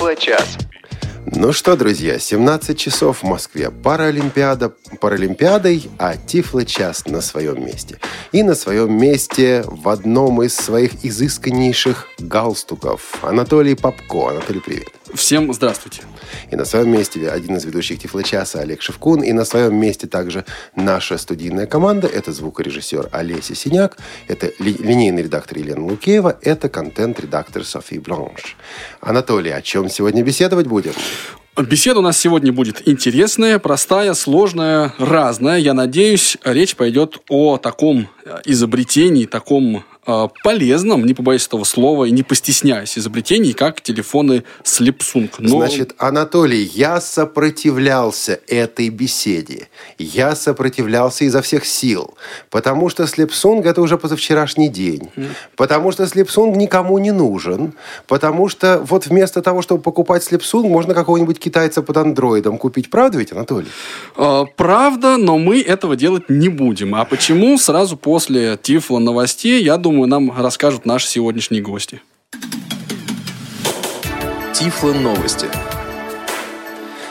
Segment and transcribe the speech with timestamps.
[0.00, 0.56] Тифло-час.
[1.26, 3.70] Ну что, друзья, 17 часов в Москве.
[3.70, 7.98] Паралимпиада паралимпиадой, а Тифло-час на своем месте.
[8.32, 14.30] И на своем месте в одном из своих изысканнейших галстуков Анатолий Попко.
[14.30, 14.99] Анатолий, привет.
[15.14, 16.02] Всем здравствуйте.
[16.50, 19.22] И на своем месте один из ведущих Тифло-часа Олег Шевкун.
[19.22, 20.44] И на своем месте также
[20.76, 22.06] наша студийная команда.
[22.06, 23.96] Это звукорежиссер Олеся Синяк.
[24.28, 26.38] Это ли, линейный редактор Елена Лукеева.
[26.42, 28.56] Это контент-редактор Софи Бланш.
[29.00, 30.92] Анатолий, о чем сегодня беседовать будем?
[31.56, 35.58] Беседа у нас сегодня будет интересная, простая, сложная, разная.
[35.58, 38.08] Я надеюсь, речь пойдет о таком
[38.44, 39.80] изобретении, таком э,
[40.42, 45.30] полезном, не побоюсь этого слова, и не постесняясь изобретений, как телефоны Slipsung.
[45.38, 45.58] Но...
[45.58, 49.68] Значит, Анатолий, я сопротивлялся этой беседе.
[49.98, 52.14] Я сопротивлялся изо всех сил.
[52.50, 55.10] Потому что Slipsung это уже позавчерашний день.
[55.16, 55.28] Mm.
[55.56, 57.74] Потому что Slipsung никому не нужен.
[58.06, 62.90] Потому что вот вместо того, чтобы покупать Slipsung, можно какого-нибудь китайца под андроидом купить.
[62.90, 63.68] Правда ведь, Анатолий?
[64.16, 66.94] Э, правда, но мы этого делать не будем.
[66.94, 67.58] А почему?
[67.58, 72.00] Сразу после Тифла новостей, я думаю, нам расскажут наши сегодняшние гости.
[74.54, 75.46] Тифло новости.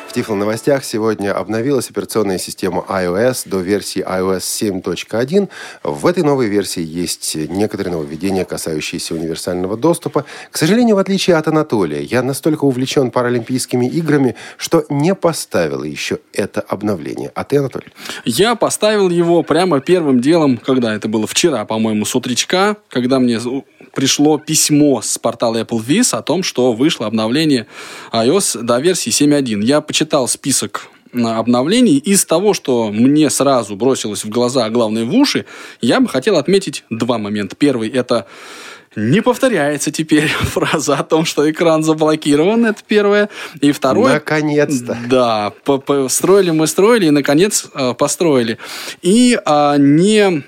[0.09, 5.47] В Тифло новостях сегодня обновилась операционная система iOS до версии iOS 7.1.
[5.83, 10.25] В этой новой версии есть некоторые нововведения, касающиеся универсального доступа.
[10.49, 16.17] К сожалению, в отличие от Анатолия, я настолько увлечен Паралимпийскими играми, что не поставил еще
[16.33, 17.31] это обновление.
[17.35, 17.93] А ты, Анатолий?
[18.25, 23.39] Я поставил его прямо первым делом, когда это было вчера, по-моему, с утречка, когда мне
[23.93, 27.67] пришло письмо с портала Apple Viz о том, что вышло обновление
[28.11, 29.63] iOS до версии 7.1.
[29.63, 31.97] Я почитал список обновлений.
[31.97, 35.43] Из того, что мне сразу бросилось в глаза, а главное в уши,
[35.81, 37.57] я бы хотел отметить два момента.
[37.57, 38.25] Первый– это
[38.95, 43.29] не повторяется теперь фраза о том, что экран заблокирован, это первое.
[43.59, 44.13] И второе...
[44.13, 44.97] Наконец-то.
[45.09, 45.51] Да,
[46.07, 48.57] строили мы, строили, и, наконец, э, построили.
[49.01, 50.43] И а, не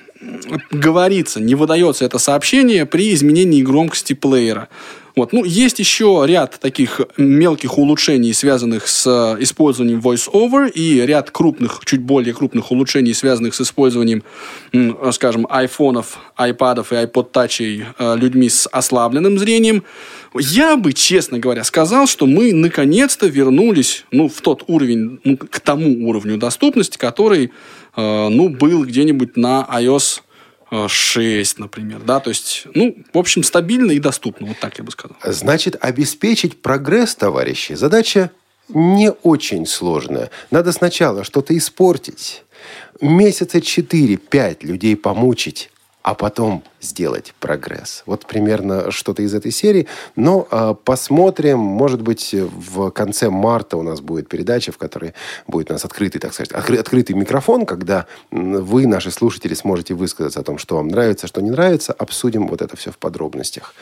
[0.71, 4.69] говорится, не выдается это сообщение при изменении громкости плеера.
[5.15, 5.33] Вот.
[5.33, 11.81] Ну, есть еще ряд таких мелких улучшений, связанных с э, использованием voice-over, и ряд крупных,
[11.85, 14.23] чуть более крупных улучшений, связанных с использованием,
[15.11, 19.83] скажем, айфонов, айпадов и iPod Touch э, людьми с ослабленным зрением.
[20.39, 25.59] Я бы, честно говоря, сказал, что мы наконец-то вернулись ну, в тот уровень, ну, к
[25.59, 27.51] тому уровню доступности, который
[27.95, 30.21] э, ну, был где-нибудь на iOS
[30.87, 34.91] 6, например, да, то есть, ну, в общем, стабильно и доступно, вот так я бы
[34.91, 35.17] сказал.
[35.23, 38.31] Значит, обеспечить прогресс, товарищи, задача
[38.69, 40.29] не очень сложная.
[40.49, 42.43] Надо сначала что-то испортить,
[43.01, 45.69] месяца 4-5 людей помучить,
[46.03, 48.03] а потом сделать прогресс.
[48.05, 49.87] Вот примерно что-то из этой серии.
[50.15, 51.59] Но э, посмотрим.
[51.59, 55.13] Может быть, в конце марта у нас будет передача, в которой
[55.47, 60.39] будет у нас открытый, так сказать, откры- открытый микрофон, когда вы, наши слушатели, сможете высказаться
[60.39, 61.93] о том, что вам нравится, что не нравится.
[61.93, 63.75] Обсудим вот это все в подробностях.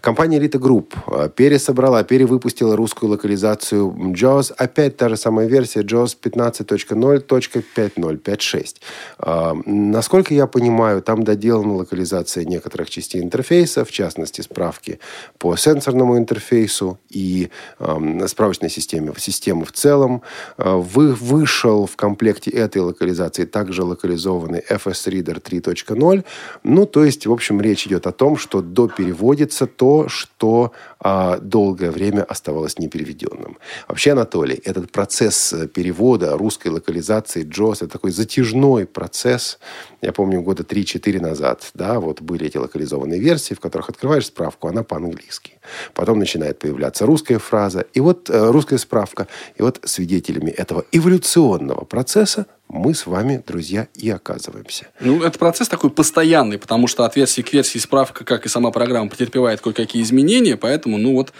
[0.00, 4.52] Компания Elite Group а, пересобрала, перевыпустила русскую локализацию JAWS.
[4.56, 8.76] Опять та же самая версия JAWS 15.0.5056.
[9.20, 15.00] Э, насколько я понимаю, там доделана локализация некоторых частей интерфейса, в частности, справки
[15.38, 17.50] по сенсорному интерфейсу и
[17.80, 20.22] э, справочной системе, системы в целом.
[20.58, 26.24] Э, вы, вышел в комплекте этой локализации также локализованный FS Reader 3.0.
[26.62, 30.72] Ну, то есть, в общем, речь идет о том, что допереводится то, что
[31.04, 33.58] э, долгое время оставалось непереведенным.
[33.88, 39.58] Вообще, Анатолий, этот процесс э, перевода русской локализации JOS– это такой затяжной процесс.
[40.02, 44.68] Я помню, года 3-4 назад, да, вот были эти локализованные версии, в которых открываешь справку,
[44.68, 45.52] она по-английски.
[45.94, 49.26] Потом начинает появляться русская фраза, и вот э, русская справка.
[49.56, 54.88] И вот свидетелями этого эволюционного процесса мы с вами, друзья, и оказываемся.
[55.00, 58.70] Ну, это процесс такой постоянный, потому что от версии к версии справка, как и сама
[58.70, 61.32] программа, претерпевает кое-какие изменения, поэтому, ну вот,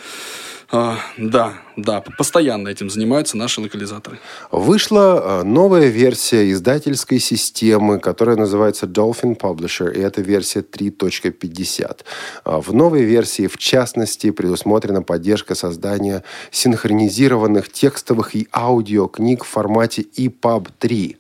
[0.73, 4.19] э, да, да, постоянно этим занимаются наши локализаторы.
[4.51, 12.01] Вышла э, новая версия издательской системы, которая называется Dolphin Publisher, и это версия 3.50.
[12.45, 20.05] Э, в новой версии, в частности, предусмотрена поддержка создания синхронизированных текстовых и аудиокниг в формате
[20.17, 21.17] EPUB 3.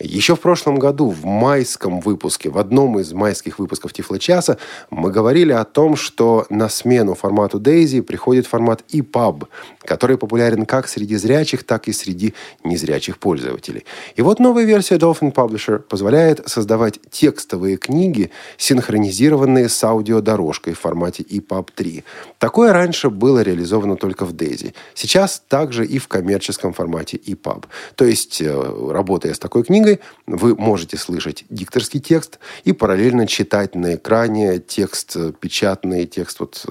[0.00, 4.56] Еще в прошлом году, в майском выпуске, в одном из майских выпусков Тифлочаса,
[4.88, 9.48] мы говорили о том, что на смену формату DAISY приходит формат EPUB,
[9.84, 12.34] который популярен как среди зрячих, так и среди
[12.64, 13.84] незрячих пользователей.
[14.16, 21.22] И вот новая версия Dolphin Publisher позволяет создавать текстовые книги, синхронизированные с аудиодорожкой в формате
[21.22, 22.04] EPUB 3.
[22.38, 24.72] Такое раньше было реализовано только в DAISY.
[24.94, 27.66] Сейчас также и в коммерческом формате EPUB.
[27.96, 33.74] То есть, э, работая с такой книгой, вы можете слышать дикторский текст и параллельно читать
[33.74, 36.64] на экране текст э, печатный, текст вот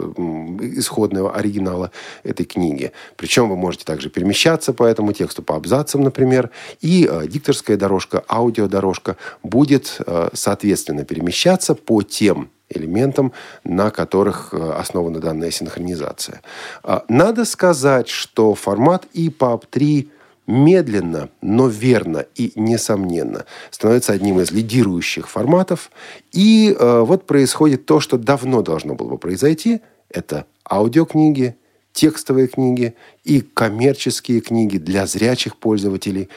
[0.61, 1.91] исходного оригинала
[2.23, 2.93] этой книги.
[3.17, 6.49] Причем вы можете также перемещаться по этому тексту, по абзацам, например,
[6.79, 9.99] и э, дикторская дорожка, аудиодорожка будет,
[10.33, 13.33] соответственно, перемещаться по тем элементам,
[13.63, 16.41] на которых э, основана данная синхронизация.
[16.83, 20.09] А, надо сказать, что формат EPUB 3
[20.47, 25.91] медленно, но верно и несомненно становится одним из лидирующих форматов.
[26.31, 29.81] И э, вот происходит то, что давно должно было бы произойти.
[30.09, 31.57] Это аудиокниги,
[31.91, 36.29] текстовые книги и коммерческие книги для зрячих пользователей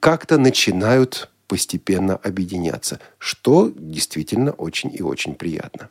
[0.00, 5.90] как-то начинают постепенно объединяться, что действительно очень и очень приятно.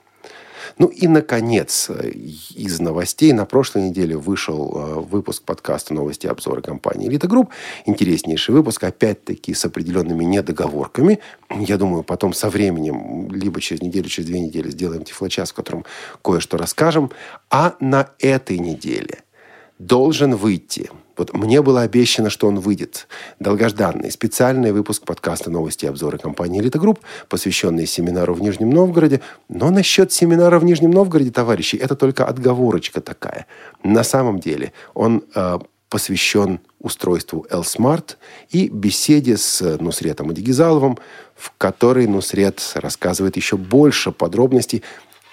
[0.80, 3.32] Ну и, наконец, из новостей.
[3.32, 7.52] На прошлой неделе вышел э, выпуск подкаста «Новости и обзоры» компании «Элита Групп».
[7.86, 11.20] Интереснейший выпуск, опять-таки, с определенными недоговорками.
[11.52, 15.86] Я думаю, потом со временем, либо через неделю, через две недели сделаем тифлочас, в котором
[16.24, 17.12] кое-что расскажем.
[17.52, 19.20] А на этой неделе
[19.86, 23.08] должен выйти вот мне было обещано, что он выйдет.
[23.40, 27.00] Долгожданный специальный выпуск подкаста «Новости и обзоры» компании «Элита Групп»,
[27.30, 29.22] посвященный семинару в Нижнем Новгороде.
[29.48, 33.46] Но насчет семинара в Нижнем Новгороде, товарищи, это только отговорочка такая.
[33.84, 38.16] На самом деле он э, посвящен устройству L-Smart
[38.50, 40.98] и беседе с Нусретом Адигизаловым,
[41.36, 44.82] в которой Нусрет рассказывает еще больше подробностей.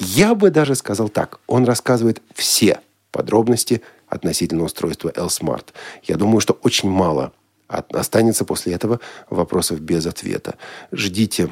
[0.01, 2.81] Я бы даже сказал так, он рассказывает все
[3.11, 5.67] подробности– относительно устройства L-Smart.
[6.05, 7.33] Я думаю, что очень мало
[7.69, 9.01] останется после этого
[9.31, 10.57] вопросов без ответа.
[10.91, 11.51] Ждите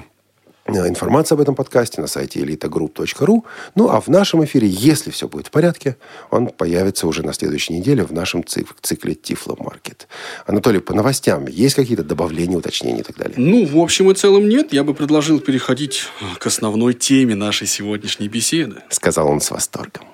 [0.64, 3.44] э, информации об этом подкасте на сайте elitagroup.ru.
[3.74, 5.96] Ну, а в нашем эфире, если все будет в порядке,
[6.30, 10.08] он появится уже на следующей неделе в нашем цикле Тифло Маркет.
[10.46, 13.34] Анатолий, по новостям есть какие-то добавления, уточнения и так далее?
[13.36, 14.72] Ну, в общем и целом нет.
[14.72, 16.04] Я бы предложил переходить
[16.38, 18.82] к основной теме нашей сегодняшней беседы.
[18.88, 20.04] Сказал он с восторгом.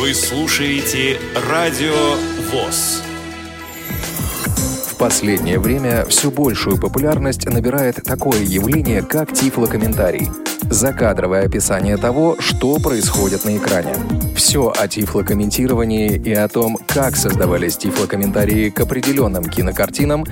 [0.00, 1.20] Вы слушаете
[1.50, 2.14] Радио
[2.50, 3.02] ВОЗ.
[4.86, 10.30] В последнее время все большую популярность набирает такое явление, как тифлокомментарий–
[10.70, 13.94] закадровое описание того, что происходит на экране.
[14.36, 20.24] Все о тифлокомментировании и о том, как создавались тифлокомментарии к определенным кинокартинам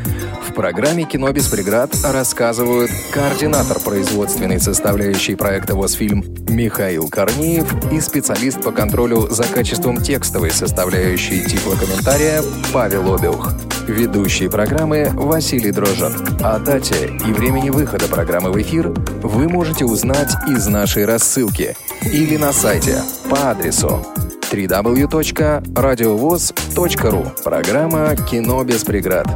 [0.58, 8.72] программе «Кино без преград» рассказывают координатор производственной составляющей проекта «Восфильм» Михаил Корнеев и специалист по
[8.72, 13.52] контролю за качеством текстовой составляющей тифлокомментария Павел Обиух.
[13.86, 16.12] Ведущий программы Василий Дрожжин.
[16.42, 18.88] О дате и времени выхода программы в эфир
[19.22, 23.00] вы можете узнать из нашей рассылки или на сайте
[23.30, 24.04] по адресу
[24.50, 29.28] www.radiovoz.ru Программа «Кино без преград».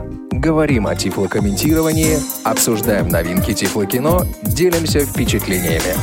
[0.42, 5.94] Говорим о тифлокомментировании, обсуждаем новинки тифлокино, делимся впечатлениями.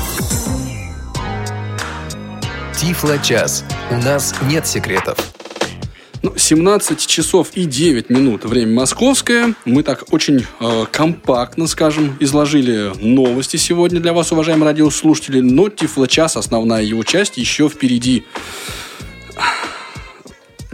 [2.73, 3.65] Тифло-час.
[3.91, 5.17] У нас нет секретов.
[6.21, 9.55] Ну, 17 часов и 9 минут время московское.
[9.65, 15.41] Мы так очень э, компактно, скажем, изложили новости сегодня для вас, уважаемые радиослушатели.
[15.41, 18.23] Но Тифло-час, основная его часть, еще впереди.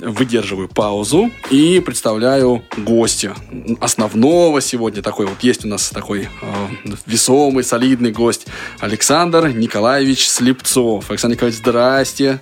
[0.06, 3.36] Выдерживаю паузу и представляю гостя.
[3.80, 6.68] Основного сегодня такой вот есть у нас такой э,
[7.08, 8.46] весомый, солидный гость.
[8.80, 11.10] Александр Николаевич Слепцов.
[11.10, 12.40] Александр Николаевич, здрасте.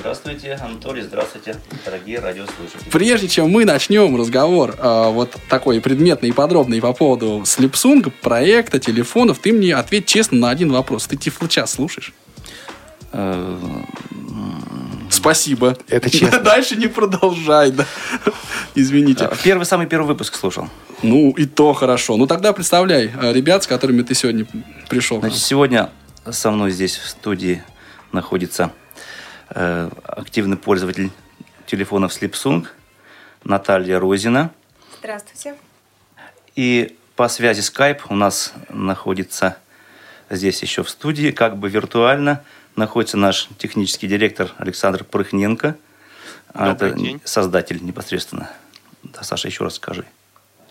[0.00, 2.90] Здравствуйте, Анатолий, здравствуйте, дорогие радиослушатели.
[2.90, 8.80] Прежде чем мы начнем разговор э, вот такой предметный и подробный по поводу Слепсунга, проекта,
[8.80, 11.06] телефонов, ты мне ответь честно на один вопрос.
[11.06, 12.12] Ты Тифлочас слушаешь?
[15.10, 15.76] Спасибо.
[15.88, 16.40] Это честно.
[16.44, 17.86] Дальше не продолжай, да.
[18.74, 19.24] Извините.
[19.24, 20.68] Э, первый, самый первый выпуск слушал.
[21.02, 22.16] Ну, и то хорошо.
[22.16, 24.46] Ну, тогда представляй э, ребят, с которыми ты сегодня
[24.88, 25.20] пришел.
[25.20, 25.90] Значит, сегодня
[26.30, 27.62] со мной здесь в студии
[28.12, 28.72] находится
[29.50, 31.10] Э, активный пользователь
[31.66, 32.66] телефонов Slipsung
[33.44, 34.50] Наталья Розина.
[34.98, 35.54] Здравствуйте.
[36.56, 39.56] И по связи Skype у нас находится
[40.28, 42.42] здесь еще в студии, как бы виртуально,
[42.76, 45.76] находится наш технический директор Александр Прыхненко.
[46.52, 47.20] А Добрый Это день.
[47.24, 48.50] создатель непосредственно.
[49.02, 50.04] Да, Саша, еще раз скажи.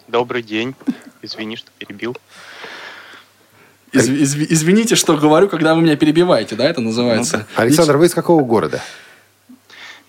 [0.08, 0.76] Добрый день.
[1.22, 2.16] Извини, что перебил.
[3.92, 7.48] Из, из, извините, что говорю, когда вы меня перебиваете, да, это называется?
[7.56, 8.82] Александр, вы из какого города?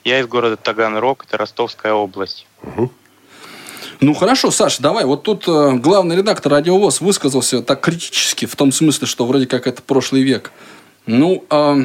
[0.04, 2.46] Я из города Таганрог, это Ростовская область.
[2.62, 2.90] Угу.
[4.00, 5.04] Ну хорошо, Саш, давай.
[5.04, 9.66] Вот тут э, главный редактор Радиовоз высказался так критически, в том смысле, что вроде как
[9.66, 10.52] это прошлый век.
[11.06, 11.84] Ну, э,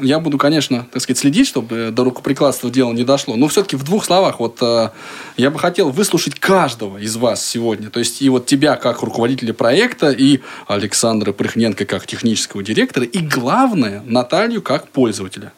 [0.00, 3.36] я буду, конечно, так сказать, следить, чтобы до рукоприкладства дело не дошло.
[3.36, 4.90] Но все-таки в двух словах, вот э,
[5.36, 7.90] я бы хотел выслушать каждого из вас сегодня.
[7.90, 13.18] То есть и вот тебя как руководителя проекта, и Александра Прихненко как технического директора, и
[13.18, 15.52] главное, Наталью как пользователя.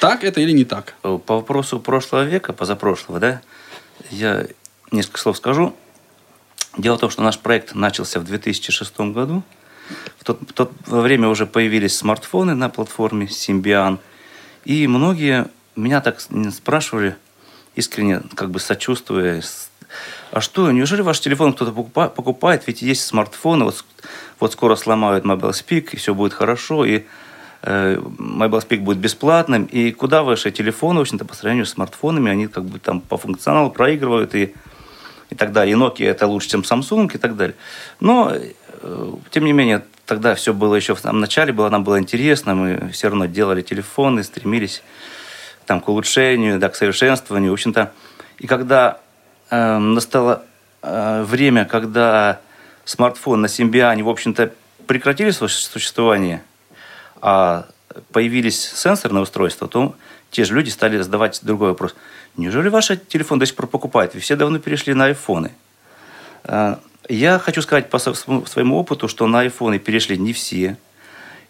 [0.00, 0.94] Так это или не так?
[1.02, 3.40] По вопросу прошлого века, позапрошлого, да,
[4.10, 4.46] я
[4.90, 5.74] несколько слов скажу.
[6.76, 9.42] Дело в том, что наш проект начался в 2006 году.
[10.18, 13.98] В то, в то время уже появились смартфоны на платформе Symbian.
[14.64, 16.20] И многие меня так
[16.52, 17.16] спрашивали,
[17.74, 19.42] искренне как бы сочувствуя,
[20.32, 21.72] а что, неужели ваш телефон кто-то
[22.08, 22.66] покупает?
[22.66, 23.84] Ведь есть смартфоны, вот,
[24.40, 27.04] вот скоро сломают Mobile Speak, и все будет хорошо, и
[27.62, 32.32] э, Mobile Speak будет бесплатным, и куда ваши телефоны, в общем-то, по сравнению с смартфонами,
[32.32, 34.54] они как бы там по функционалу проигрывают, и
[35.30, 35.74] и так далее.
[35.74, 37.56] И Nokia это лучше, чем Samsung и так далее.
[38.00, 38.32] Но,
[39.30, 42.90] тем не менее, тогда все было еще в самом начале, было, нам было интересно, мы
[42.90, 44.82] все равно делали телефоны, стремились
[45.66, 47.50] там, к улучшению, да, к совершенствованию.
[47.50, 47.92] В общем-то,
[48.38, 49.00] и когда
[49.50, 50.44] э, настало
[50.82, 52.40] э, время, когда
[52.84, 54.52] смартфон на Симбиане, в общем-то,
[54.86, 56.42] прекратили свое существование,
[57.20, 57.66] а
[58.12, 59.96] появились сенсорные устройства, то
[60.30, 61.96] те же люди стали задавать другой вопрос.
[62.36, 64.14] Неужели ваш телефон до сих пор покупает?
[64.14, 65.52] Вы все давно перешли на айфоны.
[67.08, 70.76] Я хочу сказать по своему опыту, что на айфоны перешли не все.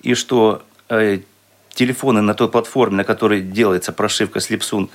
[0.03, 1.21] И что э,
[1.71, 4.89] телефоны на той платформе, на которой делается прошивка Slipsung,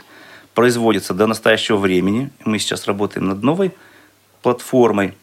[0.54, 2.30] производятся до настоящего времени.
[2.46, 3.74] Мы сейчас работаем над новой
[4.42, 5.16] платформой.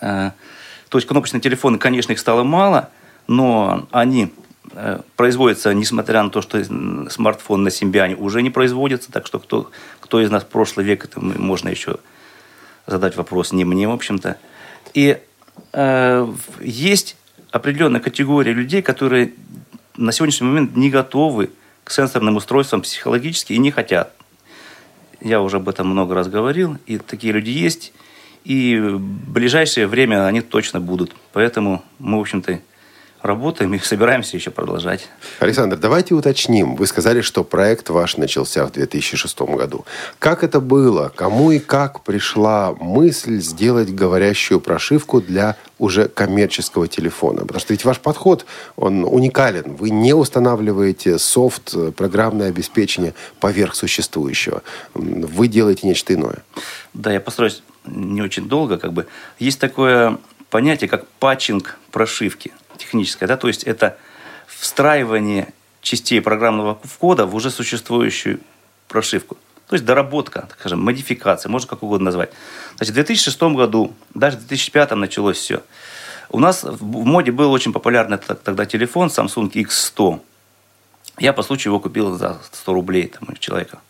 [0.00, 0.32] А,
[0.88, 2.90] то есть кнопочные телефоны, конечно, их стало мало,
[3.26, 4.32] но они
[4.74, 6.62] Э, производится, несмотря на то, что
[7.10, 9.70] смартфон на Симбиане уже не производится, так что кто,
[10.00, 11.96] кто из нас прошлый век, это можно еще
[12.86, 14.36] задать вопрос не мне, в общем-то.
[14.94, 15.18] И
[15.72, 17.16] э, есть
[17.50, 19.32] определенная категория людей, которые
[19.96, 21.50] на сегодняшний момент не готовы
[21.84, 24.14] к сенсорным устройствам психологически и не хотят.
[25.20, 27.92] Я уже об этом много раз говорил, и такие люди есть,
[28.44, 31.14] и в ближайшее время они точно будут.
[31.32, 32.60] Поэтому мы, в общем-то,
[33.22, 35.08] работаем и собираемся еще продолжать.
[35.38, 36.74] Александр, давайте уточним.
[36.74, 39.84] Вы сказали, что проект ваш начался в 2006 году.
[40.18, 41.12] Как это было?
[41.14, 47.42] Кому и как пришла мысль сделать говорящую прошивку для уже коммерческого телефона?
[47.42, 48.44] Потому что ведь ваш подход,
[48.76, 49.76] он уникален.
[49.76, 54.62] Вы не устанавливаете софт, программное обеспечение поверх существующего.
[54.94, 56.42] Вы делаете нечто иное.
[56.92, 58.78] Да, я постараюсь не очень долго.
[58.78, 59.06] Как бы.
[59.38, 60.18] Есть такое
[60.50, 63.96] понятие, как патчинг прошивки техническое, да, то есть это
[64.46, 68.40] встраивание частей программного кода в уже существующую
[68.88, 69.36] прошивку.
[69.68, 72.30] То есть доработка, так скажем, модификация, можно как угодно назвать.
[72.76, 75.62] Значит, в 2006 году, даже в 2005 началось все.
[76.28, 80.20] У нас в моде был очень популярный тогда телефон Samsung X100.
[81.18, 83.80] Я по случаю его купил за 100 рублей там, у человека.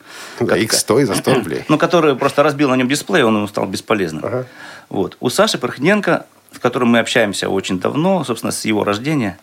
[0.41, 1.65] Да, X100 и за 100 рублей.
[1.69, 4.25] Ну, который просто разбил на нем дисплей, он ему стал бесполезным.
[4.25, 4.47] Ага.
[4.89, 5.17] Вот.
[5.21, 9.38] У Саши Порхненко с которым мы общаемся очень давно, собственно, с его рождения.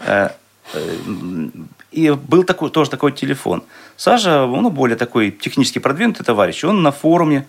[0.00, 0.30] Э,
[0.74, 0.96] э,
[1.90, 3.62] и был такой, тоже такой телефон.
[3.96, 6.64] Саша, он более такой технически продвинутый товарищ.
[6.64, 7.46] Он на форуме,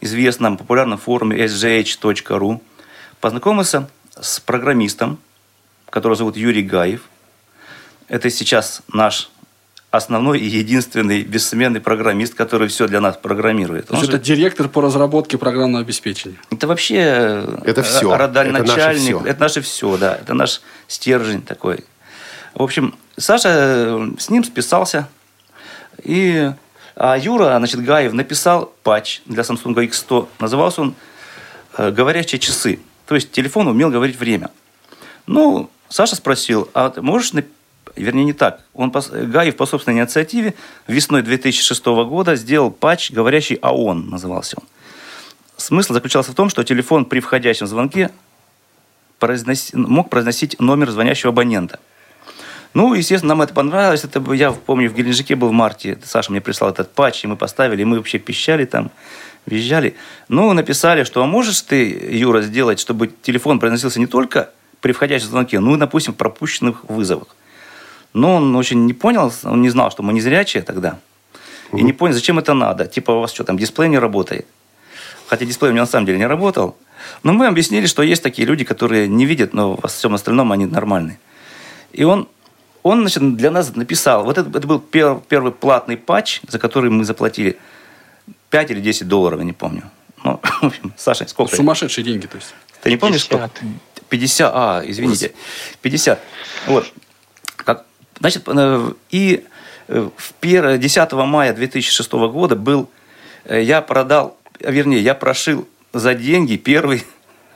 [0.00, 2.60] известном, популярном форуме sgh.ru,
[3.20, 3.88] познакомился
[4.20, 5.18] с программистом,
[5.90, 7.02] которого зовут Юрий Гаев.
[8.08, 9.30] Это сейчас наш
[9.90, 13.86] основной и единственный бессменный программист, который все для нас программирует.
[13.86, 16.36] То есть это директор по разработке программного обеспечения.
[16.50, 18.16] Это вообще это все.
[18.16, 19.14] родаль это начальник.
[19.14, 19.30] Наше все.
[19.30, 20.16] Это наше все, да.
[20.16, 21.84] Это наш стержень такой.
[22.54, 25.08] В общем, Саша э, с ним списался.
[26.02, 26.50] И
[27.00, 30.28] а Юра, значит, Гаев написал патч для Samsung X100.
[30.40, 30.94] Назывался он
[31.76, 32.80] э, «Говорящие часы».
[33.06, 34.50] То есть телефон умел говорить время.
[35.26, 37.32] Ну, Саша спросил, а можешь
[38.02, 38.60] вернее не так.
[38.74, 40.54] Он, Гаев по собственной инициативе
[40.86, 44.68] весной 2006 года сделал патч, говорящий АОН, назывался он.
[45.56, 48.10] Смысл заключался в том, что телефон при входящем звонке
[49.18, 51.80] произноси, мог произносить номер звонящего абонента.
[52.74, 54.04] Ну, естественно, нам это понравилось.
[54.04, 55.98] Это, я помню, в Геленджике был в марте.
[56.04, 58.90] Саша мне прислал этот патч, и мы поставили, и мы вообще пищали там,
[59.46, 59.96] визжали.
[60.28, 64.50] Ну, написали, что а можешь ты, Юра, сделать, чтобы телефон произносился не только
[64.80, 67.28] при входящем звонке, ну и, допустим, пропущенных вызовах.
[68.14, 70.98] Но он очень не понял, он не знал, что мы не зрячие тогда.
[71.72, 72.86] И не понял, зачем это надо.
[72.86, 74.46] Типа, у вас что, там дисплей не работает?
[75.26, 76.76] Хотя дисплей у меня на самом деле не работал.
[77.22, 80.64] Но мы объяснили, что есть такие люди, которые не видят, но во всем остальном они
[80.66, 81.18] нормальные.
[81.92, 82.28] И он
[82.82, 86.90] он значит, для нас написал, вот это, это был пер, первый платный патч, за который
[86.90, 87.58] мы заплатили
[88.50, 89.82] 5 или 10 долларов, я не помню.
[90.24, 91.54] Ну, в общем, Саша, сколько?
[91.54, 92.54] Сумасшедшие деньги, то есть.
[92.82, 93.50] Ты не помнишь, 50.
[93.50, 93.74] сколько?
[94.08, 95.32] 50, а, извините,
[95.82, 96.18] 50.
[96.66, 96.86] Вот.
[98.20, 99.44] Значит, э, и
[99.88, 102.88] э, в пер- 10 мая 2006 года был,
[103.44, 107.04] э, я продал, а, вернее, я прошил за деньги первый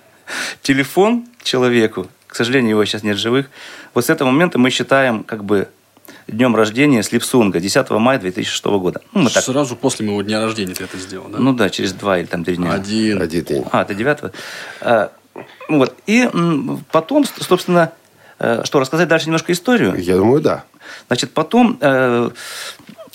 [0.62, 2.08] телефон человеку.
[2.26, 3.50] К сожалению, его сейчас нет живых.
[3.94, 5.68] Вот с этого момента мы считаем как бы
[6.26, 9.02] днем рождения Слипсунга, 10 мая 2006 года.
[9.12, 11.38] Ну, мы так, Сразу после моего дня рождения ты это сделал, да?
[11.38, 12.72] ну да, через два или там три дня.
[12.72, 13.20] Один.
[13.20, 13.64] Один день.
[13.70, 14.32] А, это девятого.
[14.80, 15.10] А,
[15.68, 15.94] Вот.
[16.06, 18.01] И м, потом, собственно, э,
[18.64, 19.94] что, рассказать дальше немножко историю?
[20.00, 20.64] Я думаю, да.
[21.06, 22.30] Значит, потом э,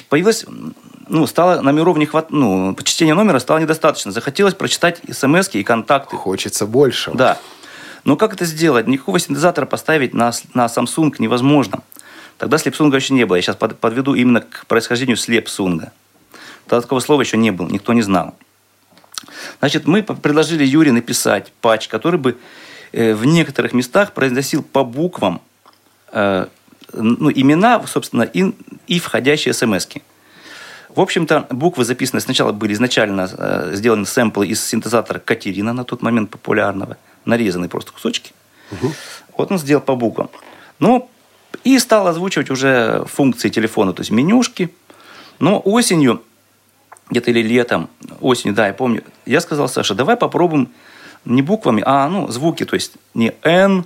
[0.10, 0.74] появилась, м,
[1.10, 4.12] ну, стало номеров не хват, ну, чтения номера стало недостаточно.
[4.12, 6.16] Захотелось прочитать смс и контакты.
[6.16, 7.12] Хочется больше.
[7.14, 7.38] Да.
[8.04, 8.88] Но как это сделать?
[8.88, 11.82] Никакого синтезатора поставить на, на Samsung невозможно.
[12.38, 13.36] Тогда слепсунга еще не было.
[13.36, 15.92] Я сейчас под- подведу именно к происхождению слепсунга.
[16.68, 18.36] Тогда такого слова еще не было, никто не знал.
[19.60, 22.36] Значит, мы предложили Юре написать патч, который бы э,
[22.94, 25.42] в некоторых местах произносил по буквам
[26.12, 26.48] э,
[26.94, 28.54] ну, имена, собственно, и,
[28.88, 30.02] и входящие смс -ки.
[30.90, 36.02] В общем-то, буквы записаны сначала были изначально э, сделаны сэмплы из синтезатора Катерина на тот
[36.02, 38.32] момент популярного, нарезанные просто кусочки.
[39.38, 40.30] Вот он сделал по буквам.
[40.80, 41.10] Ну,
[41.64, 44.70] и стал озвучивать уже функции телефона, то есть менюшки.
[45.40, 46.24] Но осенью,
[47.10, 47.90] где-то или летом,
[48.22, 50.70] осенью, да, я помню, я сказал Саше, давай попробуем
[51.28, 53.86] не буквами, а ну, звуки, то есть не N,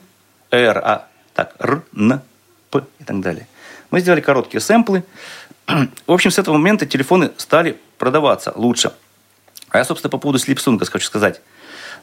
[0.52, 2.22] R, а так, Р, Н,
[2.70, 3.48] П и так далее.
[3.90, 5.04] Мы сделали короткие сэмплы.
[5.68, 8.92] В общем, с этого момента телефоны стали продаваться лучше.
[9.70, 11.42] А я, собственно, по поводу слипсунга хочу сказать.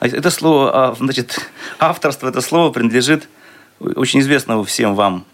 [0.00, 1.38] Это слово, а, значит,
[1.78, 3.28] авторство это слово принадлежит
[3.80, 5.24] очень известному всем вам,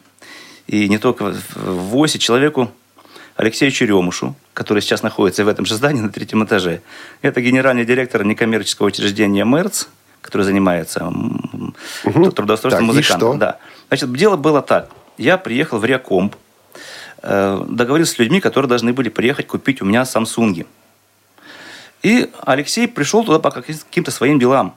[0.66, 2.70] и не только в ВОСе, человеку
[3.37, 6.83] Алексею Черемушу, который сейчас находится в этом же здании на третьем этаже.
[7.23, 9.88] Это генеральный директор некоммерческого учреждения МЭРЦ,
[10.21, 11.75] который занимается м,
[12.05, 13.29] трудоустройством Так, и музыкантов.
[13.31, 13.35] что?
[13.38, 13.59] Да.
[13.88, 14.91] Значит, дело было так.
[15.19, 16.37] Я приехал в Реакомп,
[17.23, 20.67] э, договорился с людьми, которые должны были приехать купить у меня Самсунги.
[22.03, 24.77] И Алексей пришел туда по каким-то своим делам.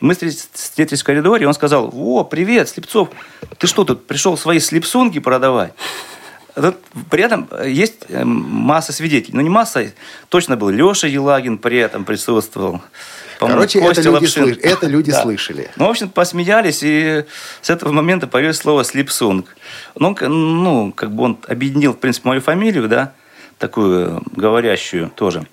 [0.00, 3.10] И мы встретились в коридоре, и он сказал, о, привет, Слепцов,
[3.58, 5.72] ты что тут, пришел свои слепсунги продавать?
[6.54, 6.76] Тут
[7.10, 9.34] При этом есть э, масса свидетелей.
[9.34, 9.92] Ну, не масса,
[10.28, 12.80] точно был Леша Елагин при этом присутствовал.
[13.40, 15.22] Короче, это люди, слыш- это люди Да.
[15.22, 15.70] слышали.
[15.76, 17.24] Ну, в общем, посмеялись, и
[17.60, 19.56] с этого момента появилось слово «слипсунг».
[19.96, 23.12] Ну, ну, как бы он объединил, в принципе, мою фамилию, да,
[23.58, 25.46] такую говорящую тоже.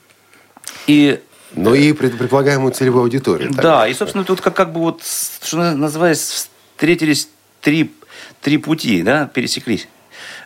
[0.87, 1.19] И
[1.55, 3.49] Ну и пред- предполагаемую целевую аудиторию.
[3.51, 3.61] так.
[3.63, 7.27] да, и, собственно, тут как, как бы вот, что на- называется, встретились
[7.61, 7.91] три,
[8.41, 9.87] три пути, да, пересеклись.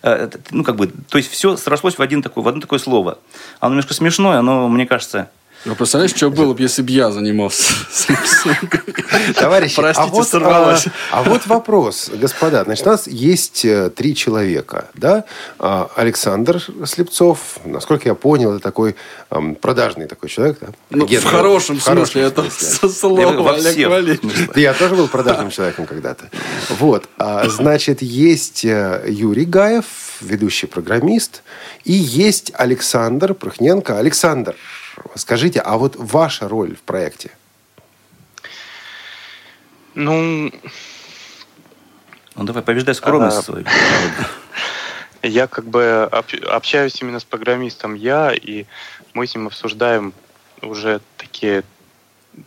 [0.06, 2.78] Э, это, Ну, как бы, то есть все срослось в, один такой, в одно такое
[2.78, 3.18] слово.
[3.60, 5.32] Оно немножко смешное, но, мне кажется,
[5.68, 7.74] А представляешь, что было бы, если бы я занимался?
[9.36, 10.86] Товарищи, Простите, а вот, сорвалось.
[11.12, 12.64] а, а вот вопрос, господа.
[12.64, 15.24] Значит, у нас есть э, три человека, да?
[15.58, 18.96] А, Александр Слепцов, насколько я понял, это такой
[19.62, 20.68] продажный такой человек, да?
[20.92, 22.90] Ну, Агент, в хорошем смысле это смысле.
[22.90, 24.50] слово, Олег Валерьевич.
[24.56, 26.30] Я тоже был продажным человеком когда-то.
[26.70, 27.06] Вот.
[27.18, 29.86] А, значит, есть э, Юрий Гаев,
[30.22, 31.42] ведущий программист,
[31.84, 33.98] и есть Александр Прохненко.
[33.98, 34.56] Александр,
[35.16, 37.32] скажите, а вот ваша роль в проекте?
[39.94, 40.52] Ну,
[42.36, 43.44] ну давай, побеждай скромность Ага.
[43.44, 43.66] свою.
[45.24, 48.66] я как бы об- общаюсь именно с программистом я, и
[49.14, 50.14] мы с ним обсуждаем
[50.62, 51.64] уже такие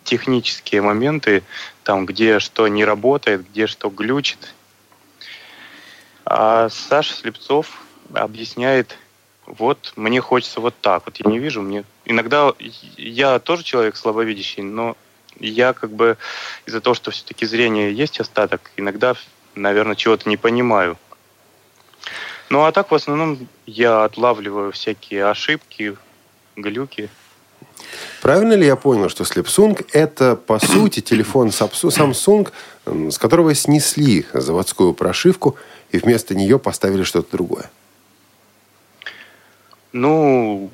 [0.04, 1.42] технические моменты,
[1.82, 4.54] там, где что не работает, где что глючит.
[6.26, 7.82] А Саша Слепцов
[8.12, 8.98] объясняет,
[9.46, 12.52] вот мне хочется вот так, вот я не вижу, мне иногда
[12.96, 14.96] я тоже человек слабовидящий, но
[15.38, 16.16] я как бы
[16.66, 19.14] из-за того, что все-таки зрение есть остаток, иногда,
[19.54, 20.98] наверное, чего-то не понимаю.
[22.50, 25.96] Ну а так в основном я отлавливаю всякие ошибки,
[26.56, 27.10] глюки.
[28.22, 32.50] Правильно ли я понял, что Слепсунг– это, по сути, телефон Samsung,
[32.86, 35.56] с которого снесли заводскую прошивку
[35.90, 37.70] и вместо нее поставили что-то другое?
[39.92, 40.70] Ну,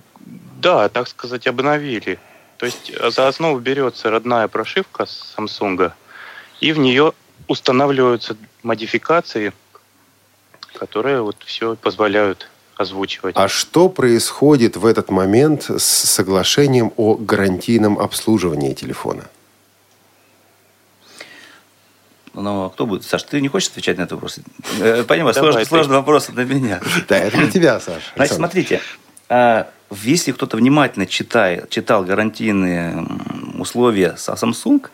[0.61, 2.19] да, так сказать, обновили.
[2.59, 5.93] То есть э, за основу берется родная прошивка с Samsung,
[6.61, 7.13] и в нее
[7.49, 9.53] устанавливаются модификации,
[10.73, 13.37] которые вот все позволяют озвучивать.
[13.37, 19.25] А что происходит в этот момент с соглашением о гарантийном обслуживании телефона?
[22.35, 23.05] Ну, а кто будет?
[23.05, 24.41] Саш, ты не хочешь отвечать на этот вопрос?
[24.81, 26.81] Э, Давай, сложный, сложный вопрос для меня.
[27.09, 28.03] Да, это для тебя, Саша.
[28.17, 28.81] Значит, смотрите,
[30.03, 33.07] если кто-то внимательно читает, читал гарантийные
[33.59, 34.87] условия со Samsung,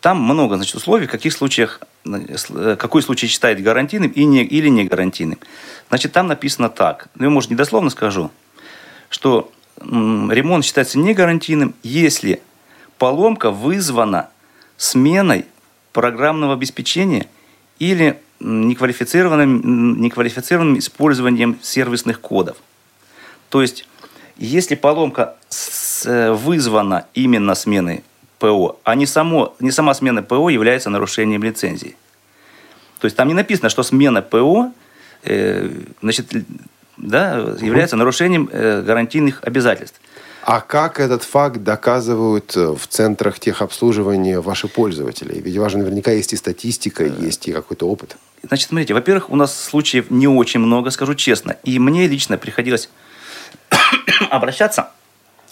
[0.00, 4.44] там много значит, условий, в каких случаях, э, э, какой случай считает гарантийным и не,
[4.44, 5.38] или не гарантийным.
[5.88, 8.30] Значит, там написано так, ну, я, может, недословно скажу,
[9.08, 12.40] что ремонт считается не гарантийным, если
[12.98, 14.30] поломка вызвана
[14.76, 15.44] сменой
[15.92, 17.26] программного обеспечения
[17.78, 22.58] или неквалифицированным, неквалифицированным использованием сервисных кодов.
[23.48, 23.86] То есть,
[24.36, 25.36] если поломка
[26.04, 28.04] э, вызвана именно сменой
[28.38, 31.96] ПО, а не, само, не сама смена ПО является нарушением лицензии.
[33.00, 34.72] То есть там не написано, что смена ПО
[35.22, 35.70] э,
[36.02, 36.32] значит,
[36.96, 40.00] да, является нарушением э, гарантийных обязательств.
[40.42, 45.40] А как этот факт доказывают э, в центрах техобслуживания ваши пользователи?
[45.40, 48.16] Ведь у вас же наверняка есть и статистика, есть и какой-то опыт.
[48.44, 51.56] Значит, смотрите, во-первых, у нас случаев не очень много, скажу честно.
[51.64, 52.88] И мне лично приходилось
[54.30, 54.90] обращаться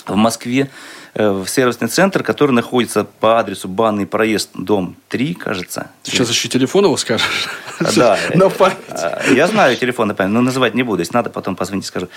[0.07, 0.71] в Москве
[1.15, 5.91] э, в сервисный центр, который находится по адресу Банный проезд, дом 3, кажется.
[6.03, 7.49] Сейчас еще телефон его скажешь.
[7.97, 8.17] Да.
[8.35, 8.77] На память.
[8.91, 11.01] А, Я знаю телефон, на память, но называть не буду.
[11.01, 12.09] Если надо, потом позвоните, скажу.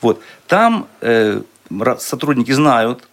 [0.00, 0.20] Вот.
[0.48, 1.42] Там э,
[1.98, 3.04] сотрудники знают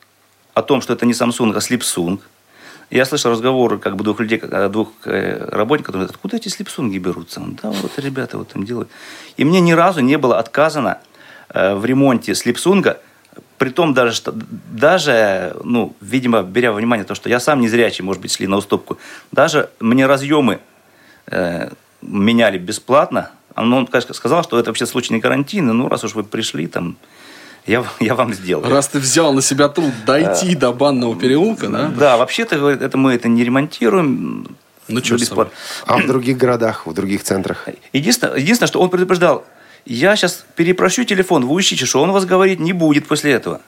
[0.56, 2.20] о том, что это не Samsung, а Slipsung.
[2.90, 6.50] Я слышал разговоры как бы двух людей, э, двух э, работников, которые говорят, откуда эти
[6.50, 7.42] слепсунги берутся?
[7.62, 8.90] Да, вот ребята вот им делают.
[9.38, 11.13] И мне ни разу не было отказано э,
[11.54, 13.00] в ремонте слепсунга,
[13.58, 14.34] при том даже, что,
[14.72, 18.48] даже, ну, видимо, беря во внимание то, что я сам не зрячий, может быть, шли
[18.48, 18.98] на уступку,
[19.32, 20.60] даже мне разъемы
[21.28, 21.70] э,
[22.02, 23.32] меняли бесплатно.
[23.56, 25.74] А, ну, Он конечно, сказал, что это вообще случай не гарантийный.
[25.74, 26.98] Ну, раз уж вы пришли, там,
[27.66, 28.70] я, я вам сделаю.
[28.70, 31.88] Раз ты взял на себя труд дойти до банного переулка, да?
[31.88, 34.48] Да, вообще-то, это мы это не ремонтируем.
[34.90, 35.54] Ну, с бесплатно.
[35.86, 37.70] А в других городах, в других центрах?
[37.94, 39.46] Единственное, единственное, что он предупреждал,
[39.86, 43.62] я сейчас перепрощу телефон, вы ищите, что он вас говорить не будет после этого.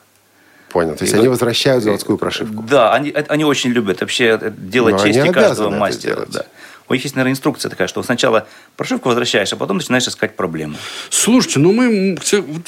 [0.70, 0.96] Понял.
[0.96, 2.64] То есть И они вот- возвращают заводскую прошивку.
[2.64, 6.26] Да, они, э, они очень любят вообще это делать Но чести каждого мастера.
[6.28, 6.46] Да.
[6.88, 8.46] У них есть, наверное, инструкция такая, что сначала
[8.78, 10.76] прошивку возвращаешь, а потом начинаешь искать проблему.
[11.10, 12.16] Слушайте, ну мы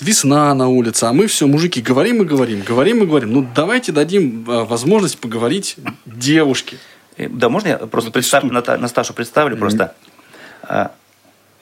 [0.02, 3.32] весна на улице, а мы все, мужики, говорим и говорим, говорим и говорим.
[3.34, 6.78] Ну давайте дадим э, возможность поговорить девушке.
[7.18, 9.94] Э, Да, можно я просто представь, Ната- Наташу представлю просто?
[10.64, 10.92] А,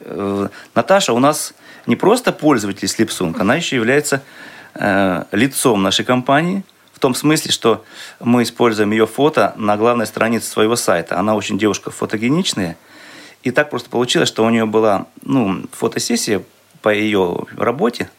[0.01, 1.53] э, Наташа у нас
[1.85, 4.23] не просто пользователь Slipsung, она еще является
[4.73, 7.83] э, лицом нашей компании, в том смысле, что
[8.19, 11.19] мы используем ее фото на главной странице своего сайта.
[11.19, 12.77] Она очень девушка фотогеничная.
[13.43, 16.41] И так просто получилось, что у нее была ну, фотосессия
[16.81, 18.09] по ее работе.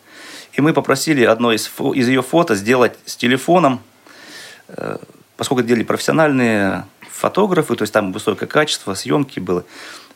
[0.52, 3.80] И мы попросили одно из, из ее фото сделать с телефоном
[4.68, 4.96] Э,
[5.36, 9.64] поскольку делали профессиональные фотографы, то есть там высокое качество съемки было.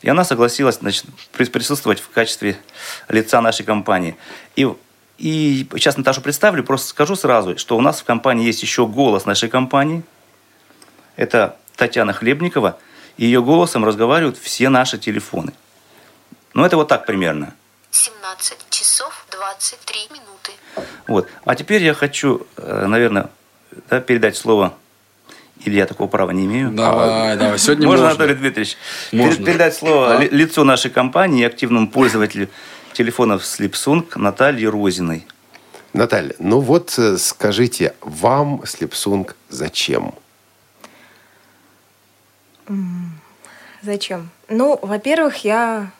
[0.01, 2.57] И она согласилась значит, прис- присутствовать в качестве
[3.07, 4.17] лица нашей компании.
[4.55, 4.67] И,
[5.17, 9.25] и сейчас Наташу представлю, просто скажу сразу, что у нас в компании есть еще голос
[9.25, 10.03] нашей компании.
[11.15, 12.77] Это Татьяна Хлебникова.
[13.17, 15.53] И ее голосом разговаривают все наши телефоны.
[16.53, 17.53] Ну, это вот так примерно.
[17.91, 20.87] 17 часов 23 минуты.
[21.07, 21.27] Вот.
[21.45, 23.29] А теперь я хочу, э, наверное,
[23.89, 24.73] да, передать слово,
[25.65, 26.71] или я такого права не имею?
[26.71, 28.23] Давай, давай, сегодня можно, можно.
[28.23, 28.77] Анатолий Дмитриевич,
[29.11, 29.41] Можно.
[29.41, 30.19] пер- передать слово А?
[30.21, 32.49] ли- лицу нашей компании и активному пользователю
[32.93, 35.25] телефонов Slipsung Наталье Розиной.
[35.93, 40.13] Наталья, ну вот э, скажите, вам Слепсунг зачем?
[43.81, 44.29] Зачем?
[44.47, 45.91] Ну, во-первых, я,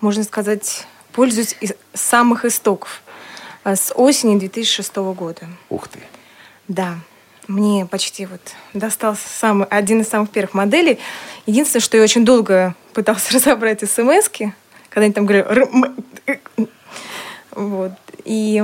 [0.00, 3.02] можно сказать, пользуюсь из самых истоков.
[3.62, 5.46] А, С осени 2006 года.
[5.68, 6.00] Ух ты.
[6.68, 6.96] Да,
[7.48, 8.40] мне почти вот
[8.72, 10.98] достался самый, один из самых первых моделей.
[11.46, 14.28] Единственное, что я очень долго пыталась разобрать смс
[14.88, 15.46] когда они там говорили...
[15.48, 16.66] «Р- м- э, э».
[17.50, 17.92] Вот.
[18.24, 18.62] И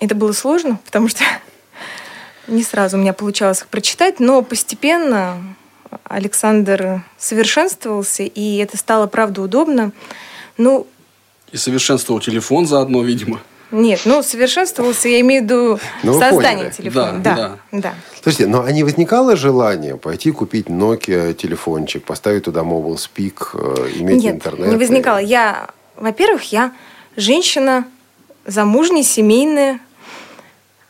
[0.00, 1.24] это было сложно, потому что
[2.46, 5.36] не сразу у меня получалось их прочитать, но постепенно
[6.04, 9.92] Александр совершенствовался, и это стало, правда, удобно.
[10.56, 10.86] Ну,
[11.52, 13.40] И совершенствовал телефон заодно, видимо.
[13.70, 16.70] Нет, ну, совершенствовался, я имею в виду Ну, создание поняли.
[16.74, 17.18] телефона.
[17.20, 17.94] Да, Да, да.
[18.22, 23.90] Слушайте, но а не возникало желание пойти купить Nokia телефончик, поставить туда Mobile Speak, э,
[24.00, 24.68] иметь Нет, интернет?
[24.68, 25.18] не и- возникало.
[25.18, 26.72] Я, во-первых, я
[27.16, 27.84] женщина
[28.46, 29.80] замужняя, семейная,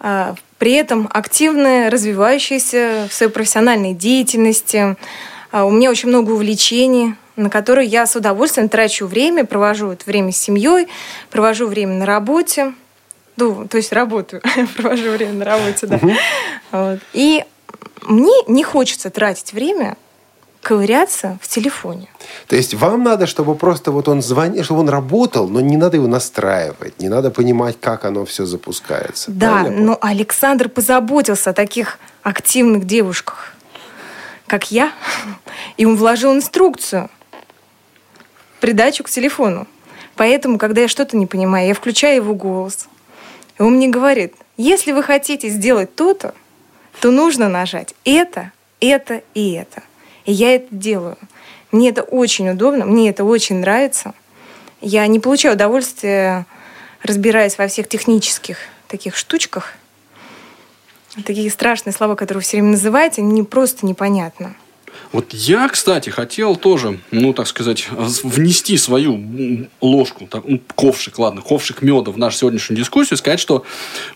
[0.01, 4.97] а, при этом активная, развивающаяся в своей профессиональной деятельности.
[5.51, 10.05] А, У меня очень много увлечений, на которые я с удовольствием трачу время, провожу это
[10.05, 10.89] время с семьей,
[11.31, 12.75] провожу время на работе.
[13.37, 14.43] Ну, то есть работаю,
[14.77, 16.01] провожу время на работе, да.
[16.73, 16.99] Вот.
[17.13, 17.45] И
[18.03, 19.97] мне не хочется тратить время
[20.61, 22.09] ковыряться в телефоне.
[22.49, 25.97] То есть вам надо, чтобы просто вот он звонил, чтобы он работал, но не надо
[25.97, 29.31] его настраивать, не надо понимать, как оно все запускается.
[29.31, 33.55] Да, Правильно но Александр позаботился о таких активных девушках,
[34.49, 34.93] как я,
[35.77, 37.09] и он вложил инструкцию,
[38.61, 39.67] придачу к телефону.
[40.17, 42.89] Поэтому, когда я что-то не понимаю, я включаю его голос.
[43.59, 46.35] И он мне говорит, если вы хотите сделать то-то,
[47.01, 49.83] то нужно нажать это, это и это.
[50.25, 51.17] И я это делаю.
[51.71, 54.15] Мне это очень удобно, мне это очень нравится.
[54.81, 56.47] Я не получаю удовольствия,
[57.03, 59.75] разбираясь во всех технических таких штучках.
[61.25, 64.55] Такие страшные слова, которые вы все время называете, мне просто непонятно.
[65.13, 71.41] Вот я, кстати, хотел тоже, ну, так сказать, внести свою ложку, так, ну, ковшик, ладно,
[71.41, 73.65] ковшик меда в нашу сегодняшнюю дискуссию, сказать, что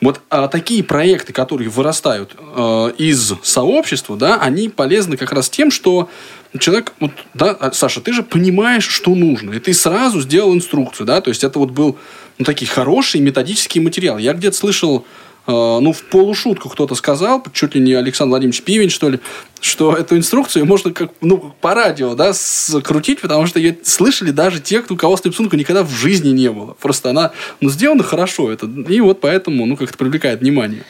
[0.03, 5.71] вот а, такие проекты, которые вырастают э, из сообщества, да, они полезны как раз тем,
[5.71, 6.11] что
[6.59, 11.07] человек, вот, да, а, Саша, ты же понимаешь, что нужно, и ты сразу сделал инструкцию,
[11.07, 11.97] да, то есть это вот был,
[12.39, 14.21] ну, такие хорошие методические материалы.
[14.21, 15.07] Я где-то слышал
[15.47, 19.21] ну, в полушутку кто-то сказал, чуть ли не Александр Владимирович Пивень, что ли,
[19.61, 24.61] что эту инструкцию можно как, ну, по радио, да, скрутить, потому что ее слышали даже
[24.61, 26.75] те, у кого слепсунка никогда в жизни не было.
[26.75, 30.85] Просто она, ну, сделана хорошо, это, и вот поэтому, ну, как-то привлекает внимание.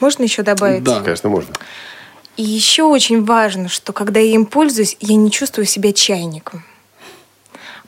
[0.00, 0.84] Можно еще добавить?
[0.84, 1.00] Да.
[1.00, 1.54] Конечно, можно.
[2.36, 6.64] И еще очень важно, что когда я им пользуюсь, я не чувствую себя чайником.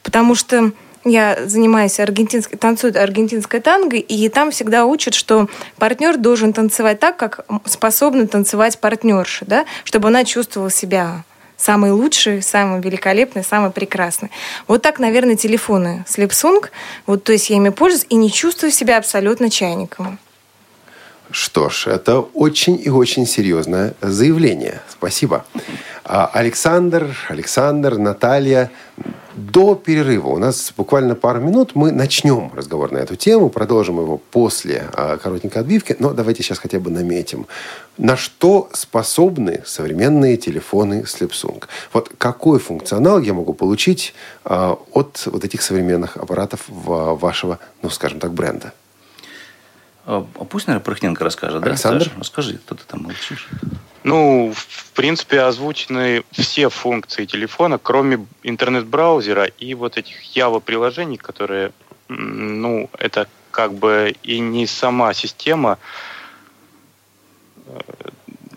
[0.03, 0.73] Потому что
[1.05, 7.17] я занимаюсь аргентинской, танцую аргентинской танго, и там всегда учат, что партнер должен танцевать так,
[7.17, 9.67] как способна танцевать партнерша, да?
[9.85, 11.25] чтобы она чувствовала себя
[11.57, 14.31] самой лучшей, самой великолепной, самой прекрасной.
[14.67, 16.67] Вот так, наверное, телефоны Slipsung.
[17.07, 20.19] Вот, то есть я ими пользуюсь и не чувствую себя абсолютно чайником.
[21.31, 24.81] Что ж, это очень и очень серьезное заявление.
[24.89, 25.45] Спасибо.
[26.11, 28.71] А, Александр, Александр, Наталья,
[29.35, 34.17] до перерыва, у нас буквально пару минут, мы начнем разговор на эту тему, продолжим его
[34.17, 37.47] после а, коротенькой отбивки, но давайте сейчас хотя бы наметим,
[37.99, 41.63] на что способны современные телефоны Slipsung.
[41.93, 44.15] Вот какой функционал я могу получить
[44.47, 48.73] а, от вот этих современных аппаратов вашего, ну, скажем так, бренда?
[50.07, 51.69] А пусть, наверное, Прохненко расскажет, да?
[51.69, 52.05] Александр?
[52.05, 53.51] Саша, расскажи, кто ты там молчишь.
[54.09, 61.73] Ну, в принципе, озвучены все функции телефона, кроме интернет-браузера и вот этих Java-приложений, которые,
[62.09, 65.79] ну, это как бы и не сама система,
[67.67, 67.81] э,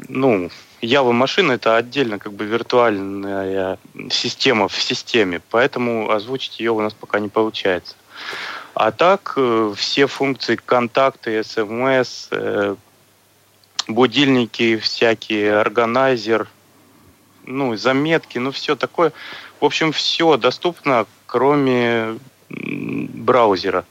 [0.07, 0.49] ну,
[0.81, 3.77] Java-машина это отдельно как бы виртуальная
[4.09, 7.95] система в системе, поэтому озвучить ее у нас пока не получается.
[8.73, 11.31] А так э, все функции контакты,
[12.31, 12.75] э,
[13.87, 16.47] будильники всякие, органайзер,
[17.45, 19.11] ну, заметки, ну, все такое.
[19.59, 22.17] В общем, все доступно, кроме
[22.49, 23.85] браузера.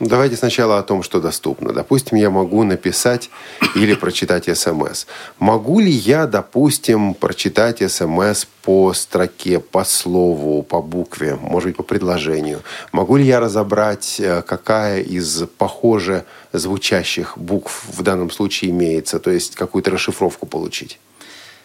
[0.00, 1.72] Давайте сначала о том, что доступно.
[1.72, 3.30] Допустим, я могу написать
[3.76, 5.06] или прочитать смс.
[5.38, 11.84] Могу ли я, допустим, прочитать смс по строке, по слову, по букве, может быть, по
[11.84, 12.62] предложению?
[12.90, 19.30] Могу ли я разобрать, э, какая из похоже звучащих букв в данном случае имеется, то
[19.30, 20.98] есть какую-то расшифровку получить?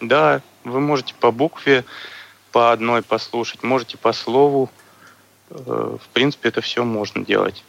[0.00, 1.84] Да, вы можете по букве,
[2.52, 4.70] по одной послушать, можете по слову.
[5.50, 7.64] Э, В принципе, это все можно делать.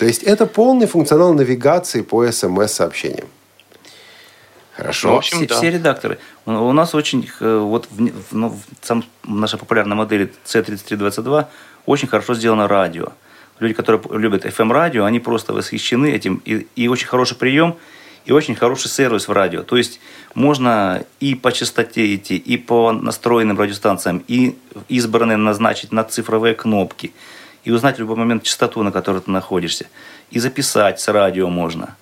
[0.00, 3.28] То есть это полный функционал навигации по смс-сообщениям.
[4.74, 5.08] Хорошо.
[5.08, 5.54] Ну, в общем, все, да.
[5.56, 6.18] все редакторы.
[6.46, 11.48] У, нас очень, э, вот в, ну, в сам, наша популярная модель C3322
[11.84, 13.08] очень хорошо сделано радио.
[13.58, 16.40] Люди, которые любят FM-радио, они просто восхищены этим.
[16.46, 17.76] И, и очень хороший прием,
[18.24, 19.64] и очень хороший сервис в радио.
[19.64, 20.00] То есть
[20.32, 24.56] можно и по частоте идти, и по настроенным радиостанциям, и
[24.88, 27.12] избранные назначить на цифровые кнопки,
[27.64, 29.86] и узнать в любой момент частоту, на которой ты находишься.
[30.30, 31.96] И записать с радио можно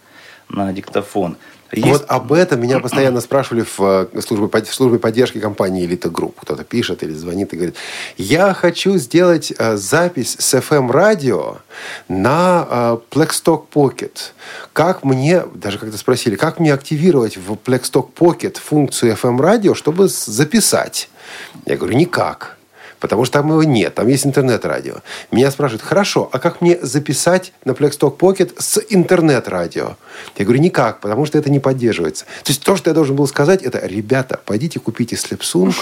[0.48, 1.36] на диктофон.
[1.70, 6.08] Есть- Вот об этом меня постоянно спрашивали в э, службе, в службе поддержки компании «Элита
[6.08, 6.40] Групп».
[6.40, 7.76] Кто-то пишет или звонит и говорит,
[8.16, 11.58] я хочу сделать э, запись с FM-радио
[12.08, 14.32] на э, Plextalk Pocket.
[14.72, 20.24] Как мне, даже когда спросили, как мне активировать в Plextalk Pocket функцию FM-радио, чтобы с-
[20.24, 21.10] записать?
[21.66, 22.56] Я говорю, никак.
[23.00, 24.96] Потому что там его нет, там есть интернет-радио.
[25.30, 29.96] Меня спрашивают, хорошо, а как мне записать на Plextalk Pocket с интернет-радио?
[30.36, 32.24] Я говорю, никак, потому что это не поддерживается.
[32.44, 35.74] То есть то, что я должен был сказать, это, ребята, пойдите купите Slipsung.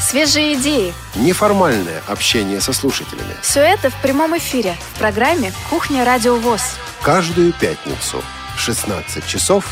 [0.00, 0.94] Свежие идеи.
[1.14, 3.34] Неформальное общение со слушателями.
[3.42, 6.62] Все это в прямом эфире в программе «Кухня Радио ВОЗ».
[7.02, 8.22] Каждую пятницу
[8.56, 9.64] в 16 часов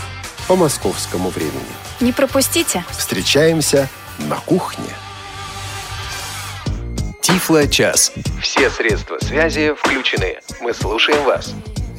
[0.49, 1.63] по московскому времени.
[2.01, 2.85] Не пропустите.
[2.91, 4.91] Встречаемся на кухне.
[7.21, 8.13] Тифло-час.
[8.43, 10.41] Все средства связи включены.
[10.61, 11.55] Мы слушаем вас.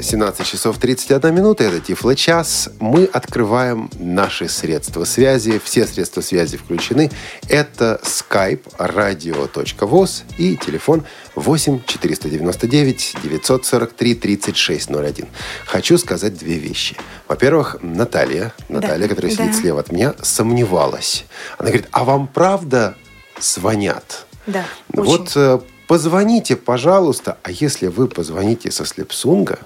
[0.09, 2.69] 17 часов 31 минута, это Тифло-час.
[2.79, 5.59] Мы открываем наши средства связи.
[5.63, 7.09] Все средства связи включены.
[7.49, 15.27] Это skype radio.voz и телефон 8 499 943 3601.
[15.65, 16.95] Хочу сказать две вещи.
[17.27, 19.43] Во-первых, Наталья, Наталья, которая Да.
[19.43, 21.25] сидит слева от меня, сомневалась.
[21.57, 22.95] Она говорит, а вам правда
[23.41, 24.27] звонят?
[24.45, 25.31] Да, Вот очень.
[25.41, 27.39] э, позвоните, пожалуйста.
[27.41, 29.57] А если вы позвоните со Слепсунга,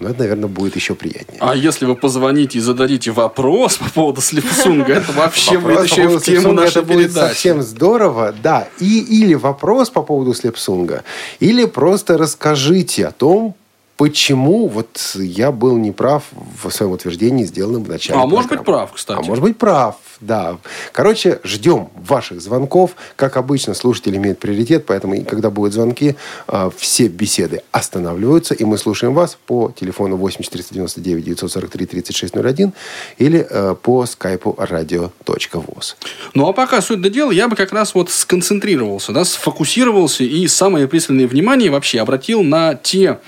[0.00, 1.38] ну, это, наверное, будет еще приятнее.
[1.40, 6.20] А если вы позвоните и зададите вопрос по поводу Слепсунга, это вообще будет еще в
[6.20, 7.28] тему нашей это будет передачи.
[7.28, 8.66] совсем здорово, да.
[8.80, 11.04] И, или вопрос по поводу Слепсунга,
[11.38, 13.54] или просто расскажите о том,
[13.96, 16.24] почему вот я был неправ
[16.60, 19.20] в своем утверждении, сделанном в начале А может быть прав, кстати.
[19.20, 19.96] А может быть прав,
[20.26, 20.58] да.
[20.92, 22.92] Короче, ждем ваших звонков.
[23.16, 28.78] Как обычно, слушатели имеют приоритет, поэтому, когда будут звонки, а, все беседы останавливаются, и мы
[28.78, 32.72] слушаем вас по телефону 8 499 943 3601
[33.18, 35.96] или э, по скайпу radio.voz.
[36.34, 40.46] Ну, а пока суть до дела, я бы как раз вот сконцентрировался, да, сфокусировался и
[40.48, 43.18] самое пристальное внимание вообще обратил на те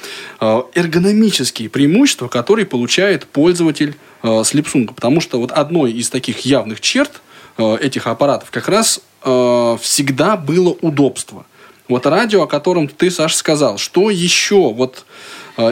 [0.40, 3.94] э, эргономические преимущества, которые получает пользователь
[4.26, 4.92] э, Slipsung.
[4.94, 7.20] Потому что вот одной из таких явных черт
[7.58, 11.46] э, этих аппаратов как раз э, всегда было удобство.
[11.88, 15.06] Вот радио, о котором ты, Саша, сказал, что еще вот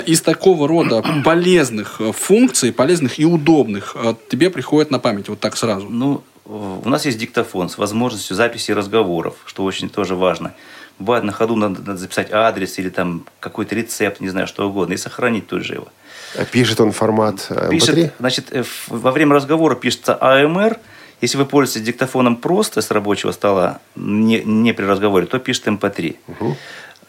[0.07, 3.97] из такого рода полезных функций, полезных и удобных
[4.31, 5.89] тебе приходит на память вот так сразу?
[5.91, 10.55] Ну, у нас есть диктофон с возможностью записи разговоров, что очень тоже важно.
[10.99, 14.93] Бывает, на ходу надо, надо записать адрес или там какой-то рецепт, не знаю, что угодно,
[14.93, 15.89] и сохранить тут же его.
[16.53, 17.71] Пишет он формат э, MP3?
[17.71, 20.79] Пишет, значит, э, во время разговора пишется AMR.
[21.21, 26.17] Если вы пользуетесь диктофоном просто с рабочего стола, не, не при разговоре, то пишет MP3.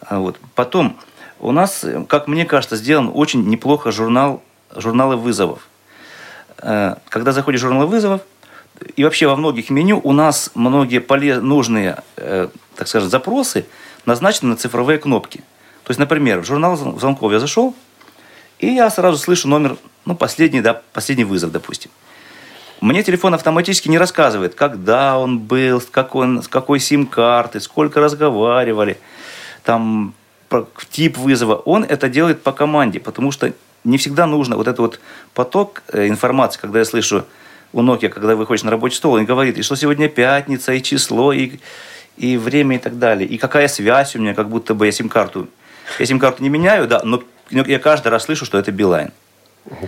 [0.00, 0.38] А Вот.
[0.54, 0.96] Потом
[1.40, 4.42] у нас, э, как мне кажется, сделан очень неплохо журнал,
[4.74, 5.68] журналы вызовов.
[6.56, 8.22] Когда заходишь в журнал вызовов,
[8.96, 13.66] и вообще во многих меню у нас многие поле- нужные, э, так скажем, запросы
[14.06, 15.38] назначены на цифровые кнопки.
[15.84, 17.74] То есть, например, в журнал звон- звонков я зашел,
[18.58, 21.90] и я сразу слышу номер, ну, последний, да, последний вызов, допустим.
[22.80, 28.98] Мне телефон автоматически не рассказывает, когда он был, с какой, с какой сим-карты, сколько разговаривали,
[29.64, 30.14] там,
[30.90, 31.56] тип вызова.
[31.56, 33.52] Он это делает по команде, потому что
[33.84, 35.00] не всегда нужно вот этот вот
[35.32, 37.24] поток э, информации, когда я слышу
[37.72, 41.32] у Nokia, когда выходишь на рабочий стол, он говорит, и что сегодня пятница, и число,
[41.32, 41.58] и,
[42.16, 43.28] и время, и так далее.
[43.28, 45.48] И какая связь у меня, как будто бы я сим-карту...
[45.98, 49.12] Я сим-карту не меняю, да, но я каждый раз слышу, что это Билайн.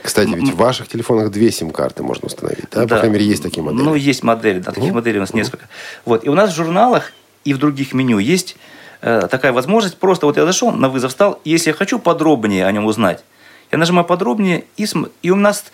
[0.03, 2.83] Кстати, ведь в ваших телефонах две сим-карты можно установить, да?
[2.83, 2.99] По Да.
[2.99, 3.83] крайней мере, есть такие модели.
[3.83, 4.95] Ну, есть модели, да, таких Мгм.
[4.97, 5.69] моделей у нас несколько.
[6.05, 6.25] Вот.
[6.25, 7.13] И у нас в журналах
[7.45, 8.57] и в других меню есть
[9.01, 9.97] э, такая возможность.
[9.99, 13.23] Просто вот я зашел, на вызов стал, и если я хочу подробнее о нем узнать,
[13.71, 15.67] я нажимаю подробнее, и, см- и у нас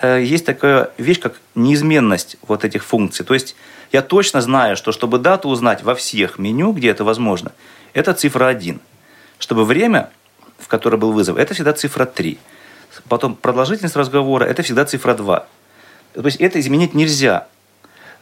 [0.00, 3.24] э, есть такая вещь, как неизменность вот этих функций.
[3.24, 3.54] То есть
[3.92, 7.52] я точно знаю, что чтобы дату узнать во всех меню, где это возможно,
[7.94, 8.80] это цифра 1.
[9.38, 10.10] Чтобы время,
[10.62, 12.38] в которое был вызов, это всегда цифра 3.
[13.08, 15.46] Потом продолжительность разговора, это всегда цифра 2.
[16.14, 17.46] То есть это изменить нельзя.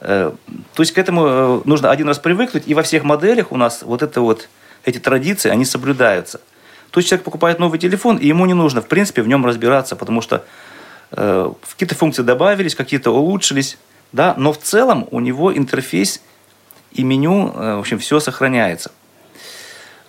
[0.01, 0.33] Э,
[0.75, 3.83] То есть к этому э, нужно один раз привыкнуть, и во всех моделях у нас
[3.83, 4.49] вот это вот,
[4.85, 6.41] эти традиции, они соблюдаются.
[6.91, 9.95] То есть человек покупает новый телефон, и ему не нужно, в принципе, в нем разбираться,
[9.95, 10.45] потому что
[11.13, 13.77] э, какие-то функции добавились, какие-то улучшились,
[14.13, 16.23] да, но в целом у него интерфейс
[16.93, 18.91] и меню, в общем, все сохраняется.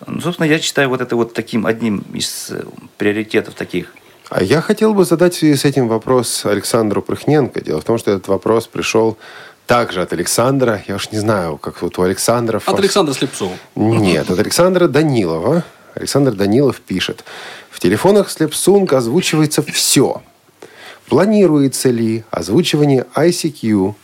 [0.07, 2.63] Ну, собственно, я считаю вот это вот таким одним из э,
[2.97, 3.93] приоритетов таких.
[4.29, 7.62] А я хотел бы задать в связи с этим вопрос Александру Прыхненко.
[7.62, 9.17] Дело в том, что этот вопрос пришел
[9.67, 10.81] также от Александра.
[10.87, 12.62] Я уж не знаю, как вот у Александра...
[12.65, 13.54] От Александра Слепцова.
[13.75, 15.63] Нет, от Александра Данилова.
[15.95, 17.25] Александр Данилов пишет.
[17.69, 20.21] В телефонах Слепсунг озвучивается все.
[21.08, 23.95] Планируется ли озвучивание ICQ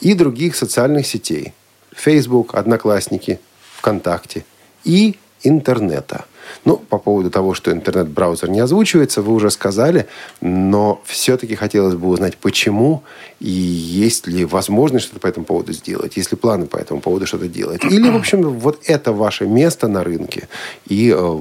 [0.00, 1.54] и других социальных сетей?
[1.92, 3.40] Facebook, Одноклассники,
[3.78, 4.44] ВКонтакте
[4.84, 6.24] и интернета.
[6.64, 10.06] Ну, по поводу того, что интернет-браузер не озвучивается, вы уже сказали,
[10.40, 13.02] но все-таки хотелось бы узнать, почему
[13.40, 17.26] и есть ли возможность что-то по этому поводу сделать, есть ли планы по этому поводу
[17.26, 17.84] что-то делать.
[17.84, 20.48] Или, в общем, вот это ваше место на рынке,
[20.86, 21.40] и э,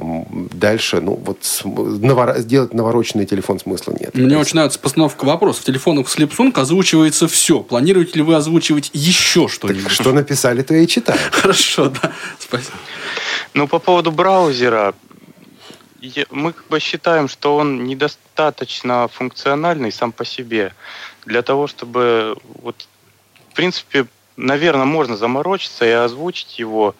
[0.53, 2.39] дальше, ну, вот навор...
[2.39, 4.15] сделать навороченный телефон смысла нет.
[4.15, 5.61] Мне очень нравится постановка вопроса.
[5.61, 7.61] В телефонах с Samsung озвучивается все.
[7.61, 9.83] Планируете ли вы озвучивать еще что-нибудь?
[9.83, 11.19] Так что написали, то я и читаю.
[11.31, 12.11] Хорошо, да.
[12.39, 12.73] Спасибо.
[13.53, 14.93] Ну, по поводу браузера,
[16.31, 20.73] мы как бы считаем, что он недостаточно функциональный сам по себе
[21.25, 22.87] для того, чтобы вот,
[23.49, 26.95] в принципе, наверное, можно заморочиться и озвучить его,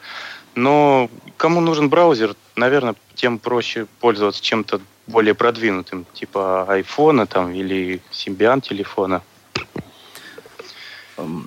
[0.56, 8.02] но кому нужен браузер, наверное, тем проще пользоваться чем-то более продвинутым, типа айфона там или
[8.12, 9.22] Symbian телефона.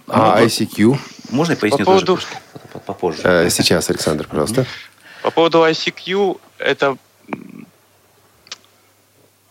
[0.09, 0.99] А ICQ?
[1.31, 2.07] Можно я поясню по поводу...
[2.07, 2.27] тоже
[2.87, 3.23] попозже?
[3.25, 4.67] Э, сейчас, Александр, пожалуйста.
[5.23, 6.97] По поводу ICQ, это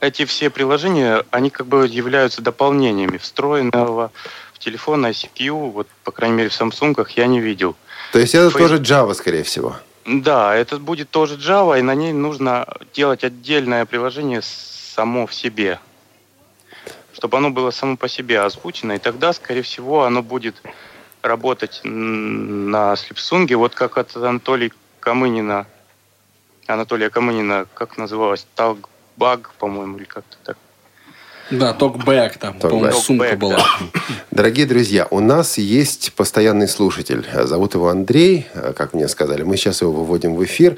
[0.04, 4.12] эти все приложения, они как бы являются дополнениями встроенного
[4.54, 7.76] в телефон ICQ, вот, по крайней мере, в Samsung я не видел.
[8.12, 8.60] То есть это Фей...
[8.60, 9.78] тоже Java, скорее всего?
[10.06, 15.80] Да, это будет тоже Java, и на ней нужно делать отдельное приложение само в себе,
[17.14, 20.62] чтобы оно было само по себе озвучено, и тогда, скорее всего, оно будет
[21.22, 25.66] работать на Слепсунге, вот как от Анатолий Камынина,
[26.68, 28.46] Анатолия Камынина, как называлось,
[29.18, 30.58] Талбаг, по-моему, или как-то так.
[31.52, 33.58] Да, токбэк там, по-моему, сумка была.
[33.58, 34.02] Да.
[34.32, 37.26] Дорогие друзья, у нас есть постоянный слушатель.
[37.44, 39.44] Зовут его Андрей, как мне сказали.
[39.44, 40.78] Мы сейчас его выводим в эфир.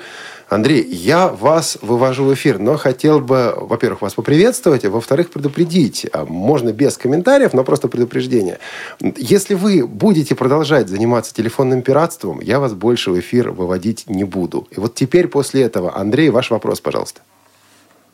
[0.49, 6.05] Андрей, я вас вывожу в эфир, но хотел бы, во-первых, вас поприветствовать, а во-вторых, предупредить.
[6.13, 8.59] А, можно без комментариев, но просто предупреждение.
[9.17, 14.67] Если вы будете продолжать заниматься телефонным пиратством, я вас больше в эфир выводить не буду.
[14.69, 17.21] И вот теперь после этого, Андрей, ваш вопрос, пожалуйста.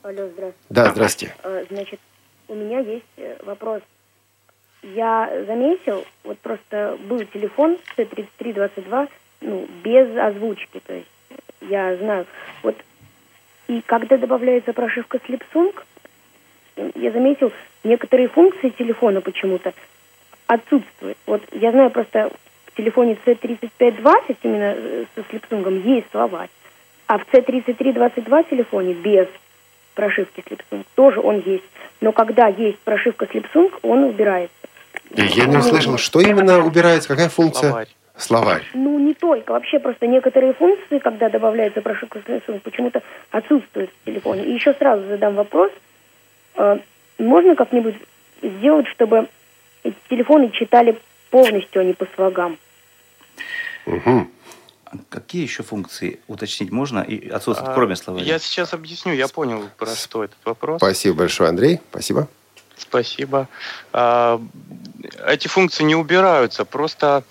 [0.04, 0.56] Алло, здравствуйте.
[0.70, 1.36] Да, здравствуйте.
[1.44, 2.00] А, значит,
[2.48, 3.82] у меня есть э, вопрос.
[4.82, 9.10] Я заметил, вот просто был телефон C3322,
[9.42, 11.08] ну, без озвучки, то есть
[11.62, 12.26] я знаю.
[12.64, 12.76] Вот
[13.68, 15.74] и когда добавляется прошивка Slipsung,
[16.96, 19.72] я заметил, некоторые функции телефона почему-то
[20.48, 21.18] отсутствуют.
[21.28, 22.32] Вот я знаю просто
[22.66, 26.50] в телефоне C3520 именно э, со Slipsung есть словарь,
[27.06, 29.28] а в C3322 телефоне без
[30.02, 31.64] прошивки Slipsung тоже он есть.
[32.02, 34.56] Но когда есть прошивка Slipsung, он убирается.
[35.12, 37.70] Я не услышал, что именно убирается, какая функция?
[37.70, 37.88] Словарь.
[38.18, 38.64] Словарь.
[38.74, 39.52] Ну, не только.
[39.52, 44.44] Вообще просто некоторые функции, когда добавляется прошивка Samsung, почему-то отсутствуют в телефоне.
[44.46, 45.72] И еще сразу задам вопрос.
[46.56, 46.80] Э,
[47.20, 47.96] можно как-нибудь
[48.42, 49.28] сделать, чтобы
[49.84, 50.98] эти телефоны читали
[51.30, 52.58] полностью, а не по слогам?
[53.86, 54.28] Угу.
[55.10, 58.26] Какие еще функции уточнить можно и отсутствуют, а, кроме словаря?
[58.26, 60.80] Я сейчас объясню, я понял, про что этот вопрос.
[60.80, 61.80] Спасибо большое, Андрей.
[61.90, 62.28] Спасибо.
[62.78, 63.48] Спасибо.
[63.94, 64.42] А,
[65.26, 67.24] эти функции не убираются, просто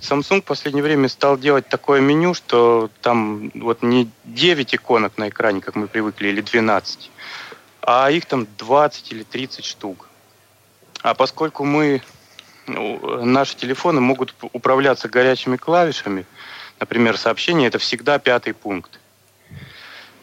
[0.00, 5.28] Samsung в последнее время стал делать такое меню, что там вот не 9 иконок на
[5.28, 7.10] экране, как мы привыкли, или 12,
[7.82, 10.08] а их там 20 или 30 штук.
[11.02, 12.02] А поскольку мы,
[12.66, 16.26] ну, наши телефоны могут управляться горячими клавишами,
[16.80, 18.98] например, сообщение, это всегда пятый пункт.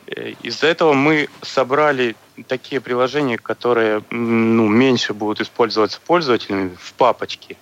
[0.08, 2.16] Э, из-за этого мы собрали
[2.48, 7.58] такие приложения, которые ну, меньше будут использоваться пользователями в папочке.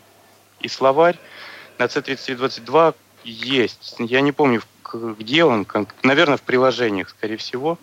[0.60, 1.18] И словарь
[1.78, 3.96] на C3322 есть.
[4.00, 4.62] Я не помню,
[4.94, 5.66] где он,
[6.04, 7.78] наверное, в приложениях, скорее всего.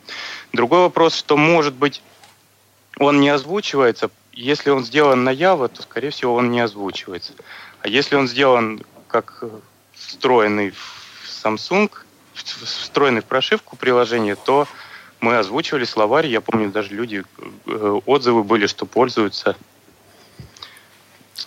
[0.53, 2.03] Другой вопрос, что, может быть,
[2.99, 4.11] он не озвучивается.
[4.33, 7.33] Если он сделан на Java, то, скорее всего, он не озвучивается.
[7.81, 9.43] А если он сделан как
[9.93, 11.00] встроенный в
[11.43, 11.91] Samsung,
[12.35, 14.67] встроенный в прошивку приложения, то
[15.21, 16.27] мы озвучивали словарь.
[16.27, 17.25] Я помню, даже люди,
[17.67, 19.57] э, отзывы были, что пользуются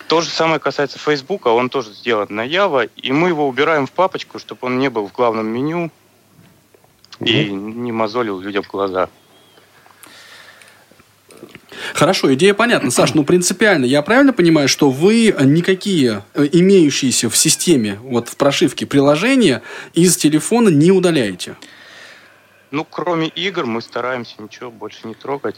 [0.08, 3.92] то же самое касается Фейсбука, он тоже сделан на Java, и мы его убираем в
[3.92, 5.90] папочку, чтобы он не был в главном меню
[7.20, 9.08] и не мозолил людям глаза.
[11.94, 12.90] Хорошо, идея понятна.
[12.90, 18.36] Саш, ну принципиально, я правильно понимаю, что вы никакие э, имеющиеся в системе, вот в
[18.36, 19.62] прошивке приложения
[19.92, 21.56] из телефона не удаляете?
[22.70, 25.56] Ну, кроме игр, мы стараемся ничего больше не трогать.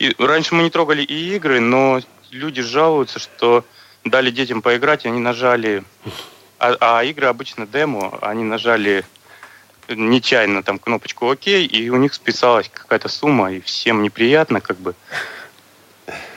[0.00, 3.64] И раньше мы не трогали и игры, но люди жалуются, что
[4.04, 5.84] дали детям поиграть, и они нажали...
[6.58, 9.04] А, а игры обычно демо, они нажали
[9.88, 14.94] нечаянно там кнопочку ОК, и у них списалась какая-то сумма, и всем неприятно как бы.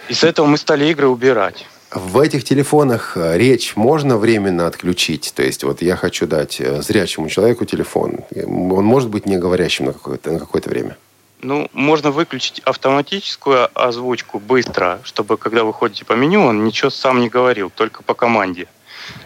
[0.09, 1.65] Из-за этого мы стали игры убирать.
[1.91, 5.31] В этих телефонах э, речь можно временно отключить?
[5.35, 8.21] То есть вот я хочу дать э, зрячему человеку телефон.
[8.35, 10.97] Он может быть не говорящим на какое-то, на какое-то время?
[11.43, 17.19] Ну, можно выключить автоматическую озвучку быстро, чтобы когда вы ходите по меню, он ничего сам
[17.19, 18.67] не говорил, только по команде.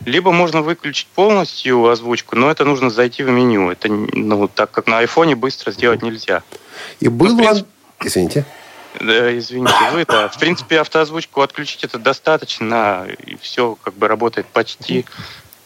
[0.05, 3.69] Либо можно выключить полностью озвучку, но это нужно зайти в меню.
[3.69, 6.43] Это, ну, так как на айфоне быстро сделать нельзя.
[6.99, 7.67] И был ну, принципе...
[8.03, 8.45] Извините.
[8.99, 10.29] Да, извините, вы это.
[10.29, 15.05] В принципе, автоозвучку отключить это достаточно, и все как бы работает почти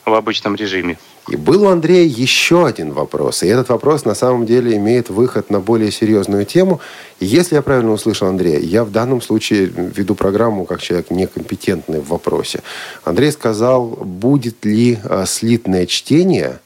[0.05, 0.97] в обычном режиме.
[1.29, 3.43] И был у Андрея еще один вопрос.
[3.43, 6.82] И этот вопрос на самом деле имеет выход на более серьезную тему.
[7.19, 11.99] И если я правильно услышал Андрея, я в данном случае веду программу как человек некомпетентный
[11.99, 12.61] в вопросе.
[13.03, 16.59] Андрей сказал, будет ли а, слитное чтение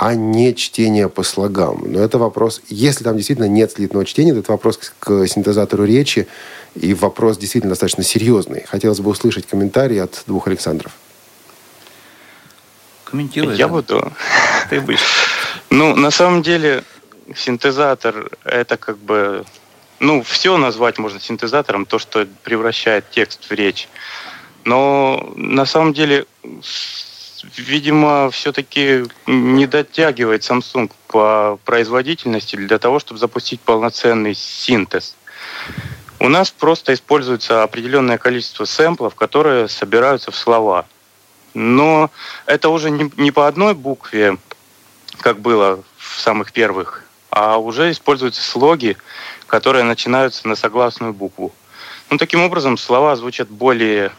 [0.00, 1.82] а не чтение по слогам.
[1.84, 6.26] Но это вопрос, если там действительно нет слитного чтения, то это вопрос к синтезатору речи,
[6.74, 8.64] и вопрос действительно достаточно серьезный.
[8.66, 10.92] Хотелось бы услышать комментарии от двух Александров.
[13.04, 13.54] Комментируй.
[13.56, 13.72] Я да.
[13.74, 14.12] буду.
[14.70, 15.04] Ты будешь.
[15.68, 16.82] Ну, на самом деле,
[17.36, 19.44] синтезатор– это как бы...
[19.98, 23.86] Ну, все назвать можно синтезатором, то, что превращает текст в речь.
[24.64, 26.24] Но на самом деле,
[27.56, 35.16] видимо, все-таки не дотягивает Samsung по производительности для того, чтобы запустить полноценный синтез.
[36.18, 40.86] У нас просто используется определенное количество сэмплов, которые собираются в слова–
[41.54, 42.10] но
[42.46, 44.38] это уже не, не по одной букве,
[45.20, 48.96] как было в самых первых, а уже используются слоги,
[49.46, 51.52] которые начинаются на согласную букву.
[52.08, 54.12] Ну, таким образом, слова звучат более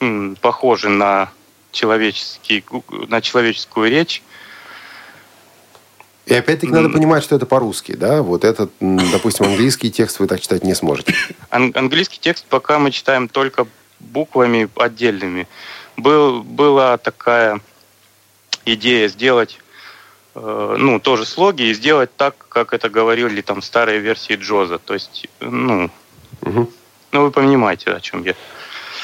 [0.00, 1.30] м, похожи на,
[1.72, 2.64] человеческий,
[3.08, 4.22] на человеческую речь.
[6.26, 8.22] И опять-таки надо понимать, что это по-русски, да?
[8.22, 11.14] Вот этот, допустим, английский текст вы так читать не сможете.
[11.50, 13.66] Ан- английский текст пока мы читаем только
[13.98, 15.46] буквами отдельными
[15.96, 17.60] был, была такая
[18.64, 19.58] идея сделать
[20.34, 24.78] э, ну, тоже слоги и сделать так, как это говорили там старые версии Джоза.
[24.78, 25.90] То есть, ну,
[26.42, 26.70] угу.
[27.12, 28.34] ну вы понимаете, о чем я.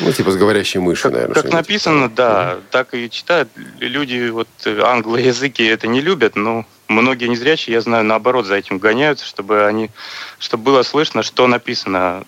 [0.01, 1.34] Ну, типа с говорящей как, наверное.
[1.34, 2.62] Как написано, да, угу.
[2.70, 3.49] так и читают.
[3.80, 9.24] Люди вот англоязыки это не любят, но многие незрячие, я знаю, наоборот, за этим гоняются,
[9.24, 9.90] чтобы они,
[10.38, 12.24] чтобы было слышно, что написано,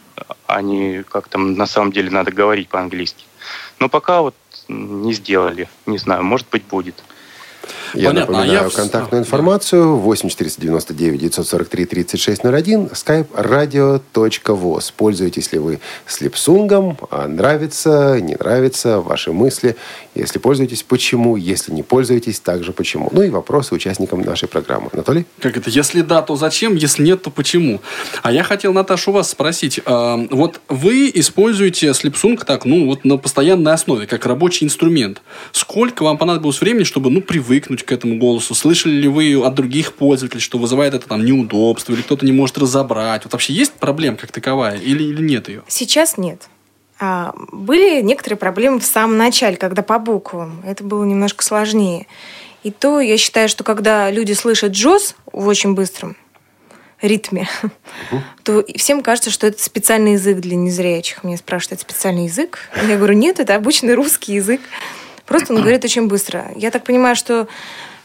[0.46, 3.24] а не как там на самом деле надо говорить по-английски.
[3.78, 4.34] Но пока вот
[4.68, 5.68] не сделали.
[5.86, 7.02] Не знаю, может быть, будет.
[7.94, 8.34] Я Понятно.
[8.34, 8.70] напоминаю а я...
[8.70, 9.96] контактную информацию.
[9.96, 12.86] 8 499 943 3601.
[12.86, 14.92] skype radio.voz.
[14.96, 16.96] Пользуетесь ли вы слепсунгом?
[17.10, 19.76] А нравится, не нравится, ваши мысли.
[20.14, 21.36] Если пользуетесь, почему?
[21.36, 23.08] Если не пользуетесь, также почему?
[23.12, 24.90] Ну и вопросы участникам нашей программы.
[24.92, 25.26] Анатолий?
[25.40, 25.70] Как это?
[25.70, 26.74] Если да, то зачем?
[26.74, 27.80] Если нет, то почему?
[28.22, 29.80] А я хотел, Наташа, у вас спросить.
[29.84, 35.22] Э, вот вы используете слепсунг так, ну, вот на постоянной основе, как рабочий инструмент.
[35.52, 38.54] Сколько вам понадобилось времени, чтобы, ну, привыкнуть привыкнуть к этому голосу?
[38.54, 42.58] Слышали ли вы от других пользователей, что вызывает это там неудобство, или кто-то не может
[42.58, 43.24] разобрать?
[43.24, 45.62] Вот вообще есть проблема как таковая или, или нет ее?
[45.68, 46.48] Сейчас нет.
[47.00, 50.62] А, были некоторые проблемы в самом начале, когда по буквам.
[50.66, 52.06] Это было немножко сложнее.
[52.64, 56.16] И то я считаю, что когда люди слышат джоз в очень быстром
[57.00, 58.22] ритме, угу.
[58.42, 61.22] то всем кажется, что это специальный язык для незрячих.
[61.22, 62.58] Меня спрашивают, это специальный язык?
[62.88, 64.60] Я говорю, нет, это обычный русский язык.
[65.28, 66.50] Просто он говорит очень быстро.
[66.56, 67.46] Я так понимаю, что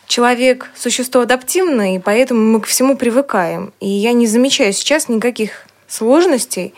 [0.08, 3.74] человек– существо адаптивное, и поэтому мы к всему привыкаем.
[3.80, 6.74] И я не замечаю сейчас никаких сложностей,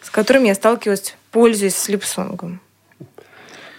[0.00, 2.60] с которыми я сталкиваюсь, пользуясь слепсонгом.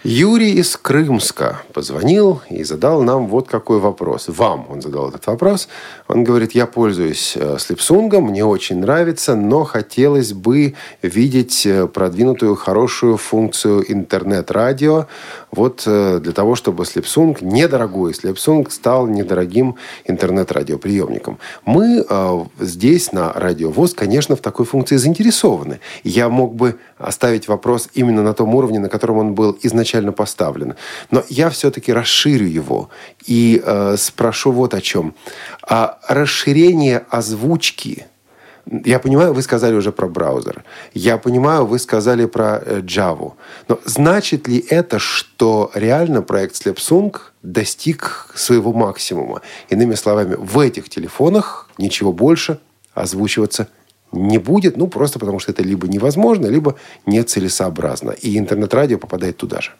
[0.02, 4.28] Юрий из Крымска позвонил и задал нам вот какой вопрос.
[4.28, 5.66] Вам он задал этот вопрос.
[6.06, 12.56] Он говорит, я пользуюсь э, слепсунгом, мне очень нравится, но хотелось бы видеть э, продвинутую
[12.56, 15.06] хорошую функцию интернет-радио.
[15.50, 21.38] Вот э, для того, чтобы слепсунг, недорогой слепсунг, стал недорогим интернет-радиоприемником.
[21.64, 22.04] Мы
[22.60, 25.80] здесь на Радио ВОЗ, конечно, в такой функции заинтересованы.
[26.02, 30.74] Я мог бы оставить вопрос именно на том уровне, на котором он был изначально поставлен.
[31.10, 32.90] Но я все-таки расширю его
[33.26, 35.14] и э, спрошу вот о чем.
[35.66, 38.06] А расширение озвучки
[38.84, 40.64] я понимаю, вы сказали уже про браузер.
[40.94, 43.32] Я понимаю, вы сказали про э, Java.
[43.68, 49.42] Но значит ли это, что реально проект Slapsung достиг своего максимума?
[49.68, 52.58] Иными словами, в этих телефонах ничего больше
[52.94, 53.68] озвучиваться
[54.12, 58.12] не будет, ну, просто потому что это либо невозможно, либо нецелесообразно.
[58.12, 59.72] И интернет-радио попадает туда же.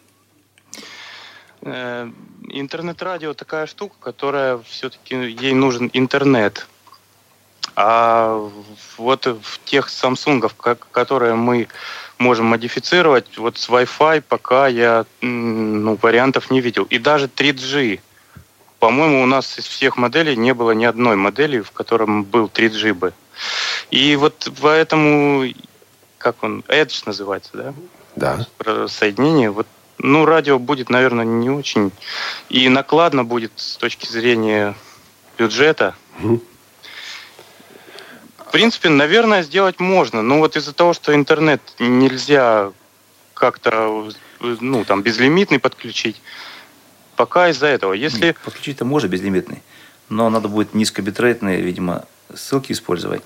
[1.65, 2.07] Э,
[2.47, 6.67] интернет-радио такая штука, которая все-таки ей нужен интернет.
[7.75, 8.49] А
[8.97, 10.47] вот в тех Samsung,
[10.91, 11.67] которые мы
[12.19, 16.83] можем модифицировать, вот с Wi-Fi пока я ну, вариантов не видел.
[16.83, 17.99] И даже 3G.
[18.79, 22.93] По-моему, у нас из всех моделей не было ни одной модели, в котором был 3G
[22.93, 23.13] бы.
[23.89, 25.45] И вот поэтому,
[26.19, 27.73] как он, Edge называется, да?
[28.15, 28.87] Да.
[28.87, 29.49] Соединение.
[29.49, 29.67] Вот,
[29.97, 31.91] ну, радио будет, наверное, не очень.
[32.49, 34.75] И накладно будет с точки зрения
[35.37, 35.95] бюджета.
[36.21, 36.41] Угу.
[38.37, 40.21] В принципе, наверное, сделать можно.
[40.21, 42.71] Но вот из-за того, что интернет нельзя
[43.33, 46.21] как-то ну, там, безлимитный подключить,
[47.15, 47.93] пока из-за этого.
[47.93, 48.35] Если...
[48.43, 49.61] Подключить-то можно безлимитный,
[50.09, 53.21] но надо будет низкобитрейтные, видимо, ссылки использовать.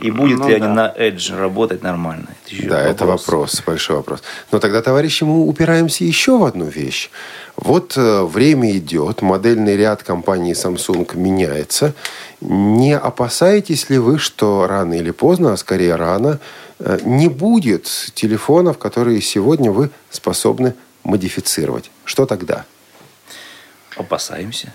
[0.00, 0.66] И будет ну, ли да.
[0.66, 2.28] они на Edge работать нормально?
[2.50, 2.94] Это да, вопрос.
[2.94, 4.22] это вопрос, большой вопрос.
[4.50, 7.10] Но тогда, товарищи, мы упираемся еще в одну вещь.
[7.56, 11.94] Вот э, время идет, модельный ряд компании Samsung меняется.
[12.40, 16.38] Не опасаетесь ли вы, что рано или поздно, а скорее рано,
[16.78, 17.84] э, не будет
[18.14, 20.74] телефонов, которые сегодня вы способны
[21.04, 21.90] модифицировать?
[22.04, 22.64] Что тогда?
[23.96, 24.72] Опасаемся.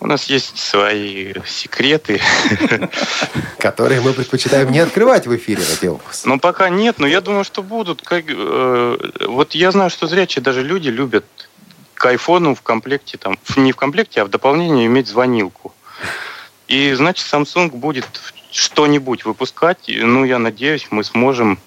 [0.00, 2.20] У нас есть свои секреты.
[3.58, 6.24] Которые мы предпочитаем не открывать в эфире Радиовоз.
[6.24, 8.02] Ну, пока нет, но я думаю, что будут.
[8.02, 8.96] Как, э,
[9.26, 11.24] вот я знаю, что зрячие даже люди любят
[11.94, 15.74] к айфону в комплекте, там, не в комплекте, а в дополнение иметь звонилку.
[16.68, 18.06] И, значит, Samsung будет
[18.52, 19.84] что-нибудь выпускать.
[19.88, 21.58] Ну, я надеюсь, мы сможем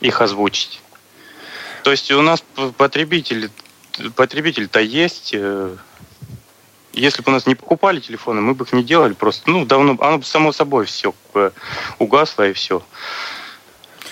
[0.00, 0.80] их озвучить.
[1.82, 2.44] То есть у нас
[2.76, 3.50] потребитель,
[4.14, 5.76] потребитель-то есть, э,
[6.96, 9.50] если бы у нас не покупали телефоны, мы бы их не делали просто.
[9.50, 11.14] Ну, давно, оно бы само собой все
[11.98, 12.82] угасло и все.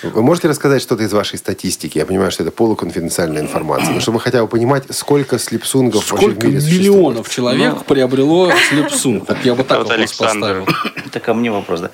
[0.03, 1.97] Вы можете рассказать что-то из вашей статистики?
[1.97, 3.93] Я понимаю, что это полуконфиденциальная информация.
[3.93, 9.27] Но чтобы хотя бы понимать, сколько слепсунгов сколько в мире миллионов человек ну, приобрело слепсунг?
[9.27, 10.67] Вот я бы так вот вопрос поставил.
[11.05, 11.91] Это ко мне вопрос, да.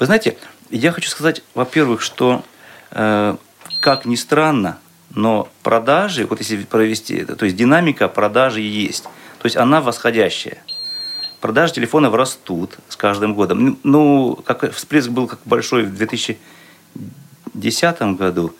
[0.00, 0.36] Вы знаете,
[0.70, 2.42] я хочу сказать, во-первых, что,
[2.90, 3.36] э,
[3.80, 4.78] как ни странно,
[5.14, 9.04] но продажи, вот если провести то есть динамика продажи есть.
[9.42, 10.62] То есть она восходящая.
[11.40, 13.76] Продажи телефонов растут с каждым годом.
[13.82, 18.54] Ну, как всплеск был как большой в 2010 году.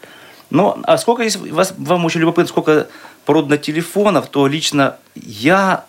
[0.51, 2.89] Но, а сколько, если вас, вам очень любопытно, сколько
[3.25, 5.85] продано телефонов, то лично я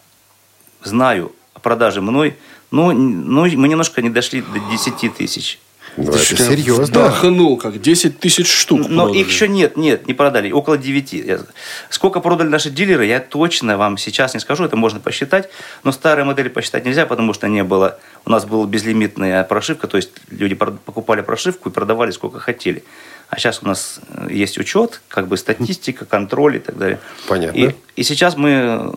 [0.83, 2.37] знаю о продаже мной,
[2.69, 5.59] но, но мы немножко не дошли до 10 тысяч.
[5.97, 6.85] Ну, это серьезно.
[6.85, 9.19] Вдохнул, как 10 тысяч штук Но продали.
[9.19, 10.51] их еще нет, нет, не продали.
[10.51, 11.41] Около 9.
[11.89, 14.63] Сколько продали наши дилеры, я точно вам сейчас не скажу.
[14.63, 15.49] Это можно посчитать.
[15.83, 17.99] Но старые модели посчитать нельзя, потому что не было...
[18.25, 22.83] У нас была безлимитная прошивка, то есть люди покупали прошивку и продавали сколько хотели.
[23.29, 26.99] А сейчас у нас э, есть учет, как бы статистика, контроль и так далее.
[27.27, 27.57] Понятно.
[27.57, 28.95] И, и сейчас мы...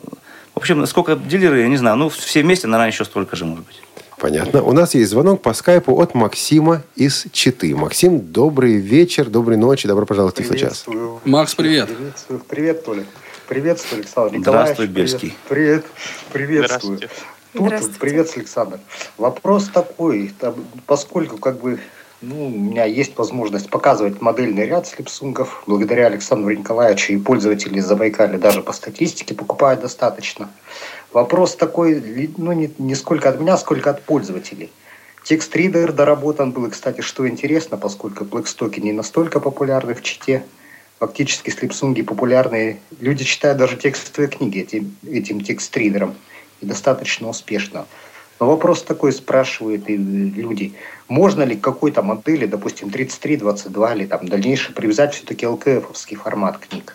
[0.54, 3.66] В общем, сколько дилеры, я не знаю, ну, все вместе, наверное, еще столько же, может
[3.66, 3.82] быть.
[4.18, 4.62] Понятно.
[4.62, 7.76] У нас есть звонок по скайпу от Максима из Читы.
[7.76, 10.86] Максим, добрый вечер, доброй ночи, добро пожаловать в Тифлочас.
[11.24, 11.88] Макс, привет.
[11.88, 13.04] Приветствую, привет, Толя.
[13.46, 14.74] Приветствую, Александр Николаевич.
[14.74, 15.34] Здравствуй, Бельский.
[15.48, 15.84] Привет,
[16.32, 17.00] привет приветствую.
[17.52, 18.80] Тут привет, Александр.
[19.18, 20.54] Вопрос такой, там,
[20.86, 21.78] поскольку как бы
[22.22, 25.62] ну, у меня есть возможность показывать модельный ряд слепсунгов.
[25.66, 30.48] Благодаря Александру Николаевичу и пользователи Забайкали даже по статистике покупают достаточно.
[31.16, 34.70] Вопрос такой, ну, не, не сколько от меня, сколько от пользователей.
[35.24, 40.44] Текст-ридер доработан был, и, кстати, что интересно, поскольку Blackstock не настолько популярны в чите,
[40.98, 42.80] фактически слепсунги популярные.
[43.00, 46.14] Люди читают даже текстовые книги этим, этим текст-ридером.
[46.60, 47.86] И достаточно успешно.
[48.38, 50.74] Но вопрос такой спрашивают и люди.
[51.08, 56.94] Можно ли к какой-то модели, допустим, 3322 или там дальнейшее привязать все-таки ЛКФовский формат книг?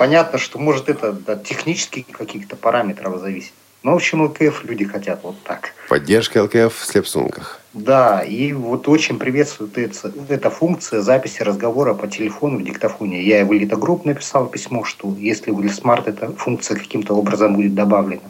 [0.00, 3.52] Понятно, что может это от технических каких-то параметров зависеть.
[3.82, 5.74] Но, в общем, ЛКФ люди хотят вот так.
[5.90, 7.60] Поддержка ЛКФ в слепсунках.
[7.74, 13.22] Да, и вот очень приветствует это, эта функция записи разговора по телефону в диктофоне.
[13.22, 18.22] Я в Элитогрупп написал письмо, что если в Smart эта функция каким-то образом будет добавлена.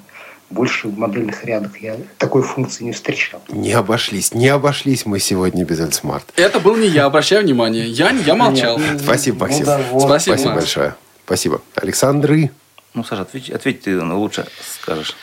[0.50, 3.40] Больше в модельных рядах я такой функции не встречал.
[3.48, 6.32] Не обошлись, не обошлись мы сегодня без Эльсмарт.
[6.34, 7.86] Это был не я, обращаю внимание.
[7.86, 8.76] Я, я молчал.
[8.76, 9.60] Нет, спасибо, Максим.
[9.60, 10.02] Ну, да, вот.
[10.02, 10.94] Спасибо, Спасибо большое.
[11.30, 11.62] Спасибо.
[11.76, 12.50] Александры?
[12.92, 15.14] Ну, Саша, ответь, ответь ты лучше скажешь.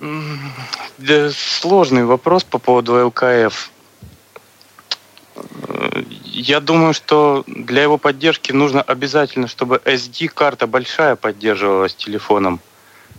[0.00, 3.70] Да, сложный вопрос по поводу ЛКФ.
[6.24, 12.58] Я думаю, что для его поддержки нужно обязательно, чтобы SD-карта большая поддерживалась телефоном.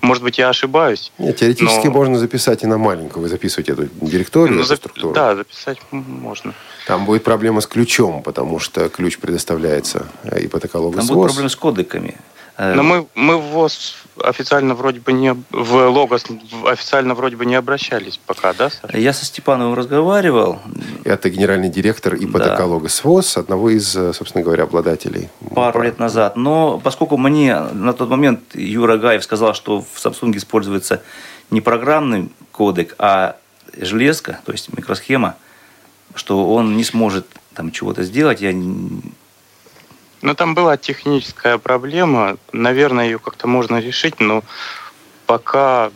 [0.02, 1.12] Может быть, я ошибаюсь.
[1.18, 1.94] Нет, теоретически но...
[1.94, 3.24] можно записать и на маленькую.
[3.24, 4.78] Вы записываете эту директорию, ну, эту зап...
[4.80, 5.14] структуру.
[5.14, 6.54] Да, записать можно.
[6.88, 10.08] Там будет проблема с ключом, потому что ключ предоставляется
[10.40, 12.18] и по каталогу Там будет проблема с кодеками.
[12.58, 16.26] Э, Но мы, мы в ВОЗ официально вроде бы не в Логос
[16.66, 18.70] официально вроде бы не обращались пока, да?
[18.70, 18.98] Саша?
[18.98, 20.60] Я со Степановым разговаривал.
[21.04, 22.66] Это генеральный директор ИПТК да.
[22.66, 25.30] Логос ВОЗ, одного из, собственно говоря, обладателей.
[25.56, 26.36] Пару лет назад.
[26.36, 31.02] Но поскольку мне на тот момент Юра Гаев сказал, что в Samsung используется
[31.52, 33.38] не программный кодек, а
[33.78, 35.36] железка, то есть микросхема,
[36.16, 38.54] что он не сможет там чего-то сделать, я
[40.22, 42.38] ну, там была техническая проблема.
[42.52, 44.44] Наверное, ее как-то можно решить, но
[45.26, 45.92] пока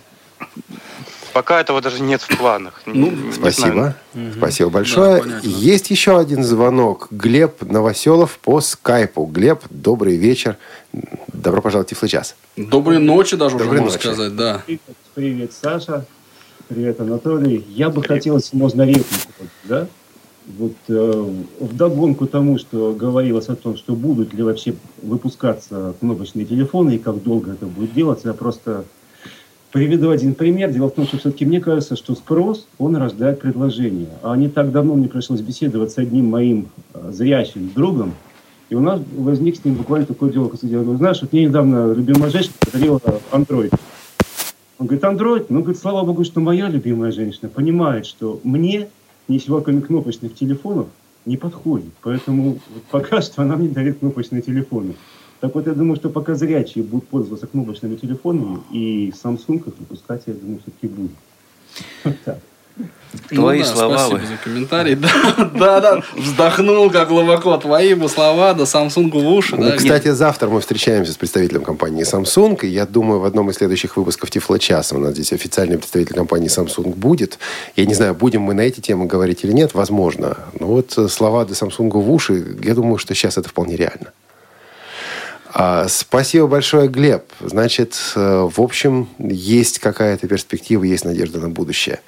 [1.34, 2.84] Пока этого даже нет в планах.
[2.86, 3.96] Ну, не спасибо.
[4.14, 4.34] Угу.
[4.38, 5.24] Спасибо большое.
[5.24, 7.08] Да, Есть еще один звонок.
[7.10, 9.26] Глеб Новоселов по скайпу.
[9.26, 10.58] Глеб, добрый вечер.
[11.34, 12.36] Добро пожаловать в Тифлый час.
[12.56, 14.04] Доброй ночи даже Доброй уже можно ночи.
[14.04, 14.62] сказать, да.
[15.16, 16.06] Привет, Саша.
[16.68, 17.66] Привет, Анатолий.
[17.68, 18.20] Я бы Привет.
[18.20, 19.88] хотел, если можно, реплику, да?
[20.46, 26.96] Вот э, вдогонку тому, что говорилось о том, что будут ли вообще выпускаться кнопочные телефоны
[26.96, 28.84] и как долго это будет делаться, я просто
[29.72, 30.72] приведу один пример.
[30.72, 34.10] Дело в том, что все-таки мне кажется, что спрос, он рождает предложение.
[34.22, 38.14] А не так давно мне пришлось беседовать с одним моим э, зрячим другом,
[38.70, 40.52] и у нас возник с ним буквально такое дело.
[40.62, 43.00] Я говорю, знаешь, вот мне недавно любимая женщина подарила
[43.32, 43.74] Android.
[44.80, 45.46] Он говорит, Android?
[45.50, 48.90] Ну, говорит, слава богу, что моя любимая женщина понимает, что мне
[49.28, 50.88] кроме кнопочных телефонов,
[51.26, 51.94] не подходит.
[52.02, 52.60] Поэтому
[52.92, 54.96] пока что она мне дарит кнопочные телефоны.
[55.40, 60.24] Так вот, я думаю, что пока зрячие будут пользоваться кнопочными телефонами, и Samsung их выпускать,
[60.26, 61.12] я думаю, все-таки будет.
[62.06, 62.40] Вот так.
[63.30, 63.98] Твои ну, да, слова.
[63.98, 64.28] Спасибо вы.
[64.28, 64.96] за комментарий.
[65.54, 67.58] Да, да, да, вздохнул как глубоко.
[67.58, 69.56] Твои бы слова, да Samsung в уши.
[69.56, 70.16] Ну, да, кстати, нет.
[70.16, 72.60] завтра мы встречаемся с представителем компании Samsung.
[72.66, 76.16] И я думаю, в одном из следующих выпусков Тифла часа у нас здесь официальный представитель
[76.16, 77.40] компании Samsung будет.
[77.76, 80.38] Я не знаю, будем мы на эти темы говорить или нет, возможно.
[80.60, 84.12] Но вот слова до Samsung в уши, я думаю, что сейчас это вполне реально.
[85.56, 87.26] А, спасибо большое, Глеб.
[87.40, 92.00] Значит, э, в общем, есть какая-то перспектива, есть надежда на будущее.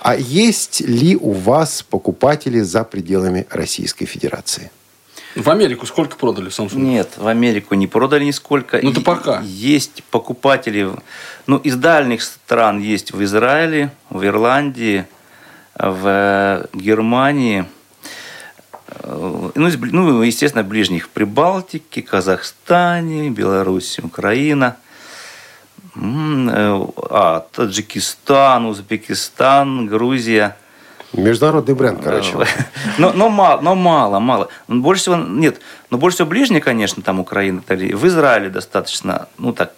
[0.00, 4.70] А есть ли у вас покупатели за пределами Российской Федерации?
[5.34, 6.78] В Америку сколько продали Samsung?
[6.78, 8.80] Нет, в Америку не продали нисколько.
[8.82, 9.40] Ну, это пока.
[9.42, 10.90] Есть покупатели,
[11.46, 15.06] ну, из дальних стран есть в Израиле, в Ирландии,
[15.74, 17.64] в Германии,
[19.04, 24.91] ну, ну естественно, ближних Прибалтике, Казахстане, Беларуси, Украина– Э,
[25.94, 30.56] а, Таджикистан, Узбекистан, Грузия.
[31.12, 32.32] Международный бренд, короче.
[32.98, 34.48] Но, но, мало, но мало, мало.
[34.66, 37.62] Больше всего, нет, но больше всего ближние, конечно, там Украина.
[37.68, 39.72] В Израиле достаточно, ну так,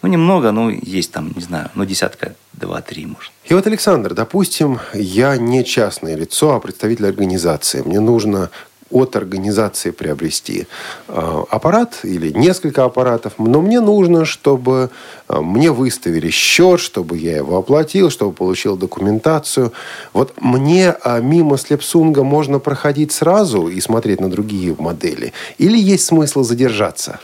[0.00, 3.32] ну немного, ну есть там, не знаю, ну десятка, два-три, может.
[3.44, 7.82] И вот, Александр, допустим, я не частное лицо, а представитель организации.
[7.82, 8.50] Мне нужно
[8.90, 10.66] от организации приобрести
[11.08, 14.90] э, аппарат или несколько аппаратов, но мне нужно, чтобы
[15.28, 19.72] э, мне выставили счет, чтобы я его оплатил, чтобы получил документацию.
[20.12, 25.32] Вот мне э, мимо Слепсунга можно проходить сразу и смотреть на другие модели?
[25.58, 27.20] Или есть смысл задержаться?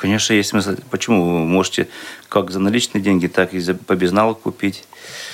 [0.00, 0.76] Конечно, есть смысл.
[0.90, 1.22] Почему?
[1.24, 1.86] Вы можете
[2.30, 4.84] как за наличные деньги, так и за, по безналу купить.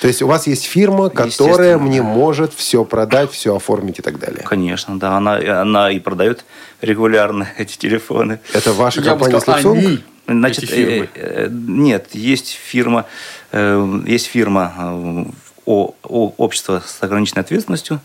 [0.00, 4.18] То есть у вас есть фирма, которая мне может все продать, все оформить и так
[4.18, 4.42] далее?
[4.42, 5.16] Конечно, да.
[5.16, 6.44] Она, она и продает
[6.80, 8.40] регулярно эти телефоны.
[8.52, 10.00] Это ваша Я компания сказал, Samsung?
[10.26, 11.08] Значит, эти фирмы.
[11.14, 13.06] Э, э, нет, есть фирма,
[13.52, 15.24] э, есть фирма э,
[15.64, 18.00] о, о, общество с ограниченной ответственностью,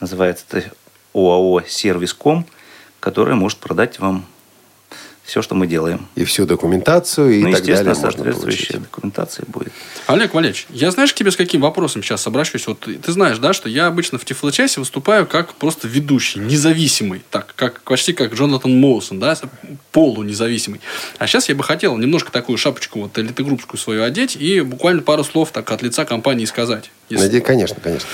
[0.00, 0.70] называется это
[1.12, 2.46] ОАО «Сервиском»,
[3.00, 4.24] которая может продать вам
[5.26, 6.06] все, что мы делаем.
[6.14, 8.80] И всю документацию и ну, так далее можно получить.
[8.80, 9.72] документация будет.
[10.06, 12.66] Олег Валерьевич, я знаешь, к тебе с каким вопросом сейчас обращусь?
[12.68, 17.54] Вот ты знаешь, да, что я обычно в Тифлочасе выступаю как просто ведущий, независимый, так,
[17.56, 19.36] как, почти как Джонатан Моусон, да,
[19.90, 20.80] полунезависимый.
[21.18, 25.24] А сейчас я бы хотел немножко такую шапочку вот элитогруппскую свою одеть и буквально пару
[25.24, 26.90] слов так от лица компании сказать.
[27.08, 27.24] Если...
[27.24, 28.08] Надеюсь, конечно, конечно.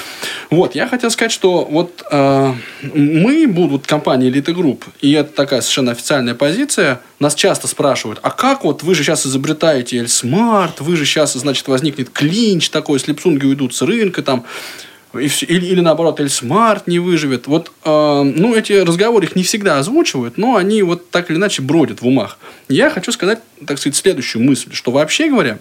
[0.50, 2.52] Вот, я хотел сказать, что вот э,
[2.92, 8.30] мы, будут компания Elite Group, и это такая совершенно официальная позиция, нас часто спрашивают, а
[8.30, 13.46] как вот вы же сейчас изобретаете L-Smart, вы же сейчас, значит, возникнет клинч такой, слепсунги
[13.46, 14.44] уйдут с рынка, там,
[15.14, 17.46] и или, или наоборот, L-Smart не выживет.
[17.46, 21.62] Вот, э, ну, эти разговоры их не всегда озвучивают, но они вот так или иначе
[21.62, 22.36] бродят в умах.
[22.68, 25.58] Я хочу сказать, так сказать, следующую мысль, что вообще говоря,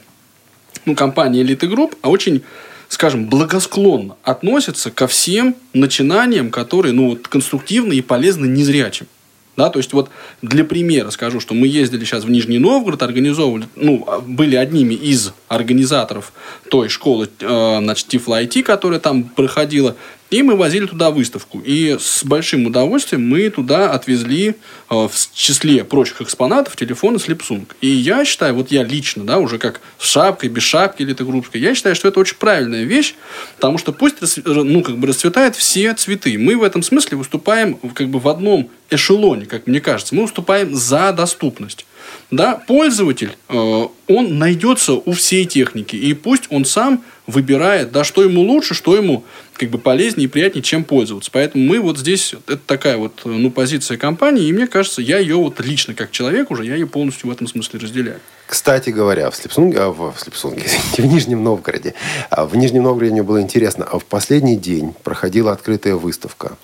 [0.86, 2.44] ну, компания Elite Group очень
[2.92, 9.08] скажем, благосклонно относится ко всем начинаниям, которые, ну, вот, конструктивны и полезны незрячим.
[9.56, 10.10] Да, то есть вот
[10.42, 15.32] для примера скажу, что мы ездили сейчас в Нижний Новгород, организовывали, ну, были одними из
[15.48, 16.34] организаторов
[16.70, 19.96] той школы, э, значит, Тифла IT, которая там проходила.
[20.32, 21.60] И мы возили туда выставку.
[21.60, 24.54] И с большим удовольствием мы туда отвезли э,
[24.90, 27.68] в числе прочих экспонатов телефоны с Lipsung.
[27.82, 31.26] И я считаю, вот я лично, да, уже как с шапкой, без шапки или это
[31.26, 33.16] группкой, я считаю, что это очень правильная вещь,
[33.58, 34.16] потому что пусть
[34.46, 36.38] ну, как бы расцветают все цветы.
[36.38, 40.16] Мы в этом смысле выступаем как бы в одном эшелоне, как мне кажется.
[40.16, 41.86] Мы выступаем за доступность.
[42.32, 48.24] Да, пользователь, э, он найдется у всей техники, и пусть он сам выбирает, да, что
[48.24, 51.30] ему лучше, что ему как бы полезнее и приятнее, чем пользоваться.
[51.32, 55.36] Поэтому мы вот здесь, это такая вот ну, позиция компании, и мне кажется, я ее
[55.36, 58.20] вот лично как человек уже, я ее полностью в этом смысле разделяю.
[58.52, 60.64] Кстати говоря, в Слепсунге, а, в, в Слепсунге,
[60.98, 61.94] в Нижнем Новгороде,
[62.30, 66.58] а, в Нижнем Новгороде мне было интересно, а в последний день проходила открытая выставка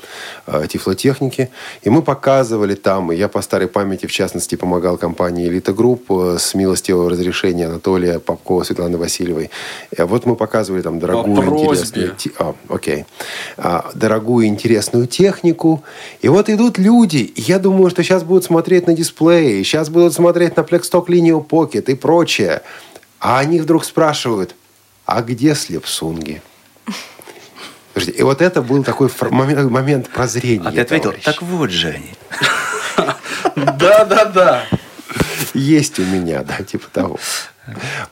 [0.68, 1.50] тифлотехники,
[1.84, 6.12] и мы показывали там, и я по старой памяти, в частности, помогал компании «Элита Групп»
[6.12, 9.50] э, с милостивого разрешения Анатолия Попкова, Светланы Васильевой.
[9.98, 12.16] И вот мы показывали там дорогую, интересную...
[12.40, 13.06] А, окей.
[13.58, 15.84] А, дорогую, интересную технику.
[16.22, 20.14] И вот идут люди, и я думаю, что сейчас будут смотреть на дисплеи, сейчас будут
[20.14, 22.62] смотреть на Plextalk Linio Pocket и прочее.
[23.20, 24.56] А они вдруг спрашивают,
[25.06, 26.42] а где слепсунги?
[27.96, 30.68] И вот это был такой момент, момент прозрения.
[30.68, 31.24] А ты ответил, товарищ.
[31.24, 32.14] так вот же они.
[33.56, 34.64] Да, да, да.
[35.56, 37.20] Есть у меня, да, типа того.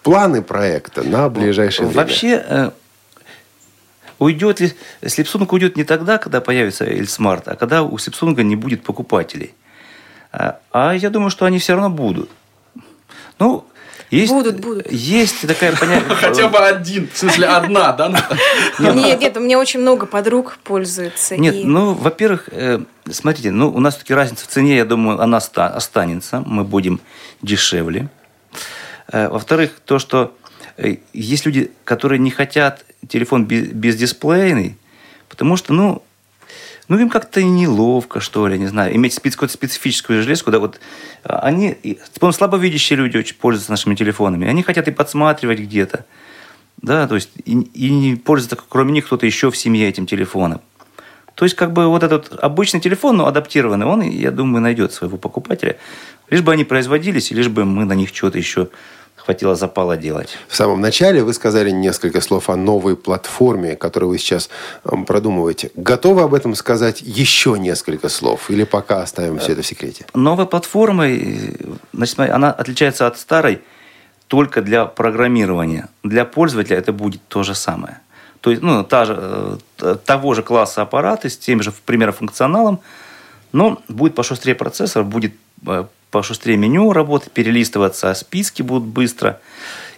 [0.01, 2.01] Планы проекта на ближайшее время.
[2.01, 2.72] Вообще, э,
[4.18, 4.74] уйдет ли...
[5.05, 9.53] Слепсунг уйдет не тогда, когда появится Эльсмарт, а когда у Слепсунга не будет покупателей.
[10.32, 12.30] А, а я думаю, что они все равно будут.
[13.39, 13.65] Ну,
[14.11, 14.91] есть, будут, будут.
[14.91, 16.15] Есть такая понятие.
[16.15, 18.27] Хотя бы один, в смысле одна, да?
[18.79, 21.38] Нет, нет, у меня очень много подруг пользуются.
[21.38, 22.79] Нет, ну, во-первых, э,
[23.09, 27.01] смотрите, ну, у нас таки разница в цене, я думаю, она останется, мы будем
[27.41, 28.09] дешевле.
[29.11, 30.36] Э, во-вторых, то, что
[30.77, 34.77] э, есть люди, которые не хотят телефон бездисплейный,
[35.29, 36.03] потому что, ну,
[36.88, 40.79] ну, им как-то неловко, что ли, не знаю, иметь какую-то специфическую железку, да, вот
[41.23, 41.77] а, они,
[42.19, 46.05] по слабовидящие люди очень пользуются нашими телефонами, они хотят и подсматривать где-то,
[46.81, 50.61] да, то есть и, и не пользуется, кроме них, кто-то еще в семье этим телефоном.
[51.36, 55.17] То есть, как бы вот этот обычный телефон, но адаптированный, он, я думаю, найдет своего
[55.17, 55.77] покупателя.
[56.29, 58.69] Лишь бы они производились, лишь бы мы на них что-то еще
[59.26, 60.38] хватило запала делать.
[60.47, 64.49] В самом начале вы сказали несколько слов о новой платформе, которую вы сейчас
[64.86, 65.71] эм, продумываете.
[65.76, 68.49] Готовы об этом сказать еще несколько слов?
[68.51, 70.05] Или пока оставим все это в секрете?
[70.13, 71.07] Новая платформа,
[71.93, 73.61] значит, она отличается от старой
[74.28, 75.89] только для программирования.
[76.03, 77.99] Для пользователя это будет то же самое.
[78.41, 82.80] То есть, ну, та же, э, того же класса аппараты с тем же, примером, функционалом,
[83.51, 85.34] но будет пошустрее процессор, будет
[85.65, 85.86] э,
[86.16, 89.41] пошустрее меню работать, перелистываться, а списки будут быстро.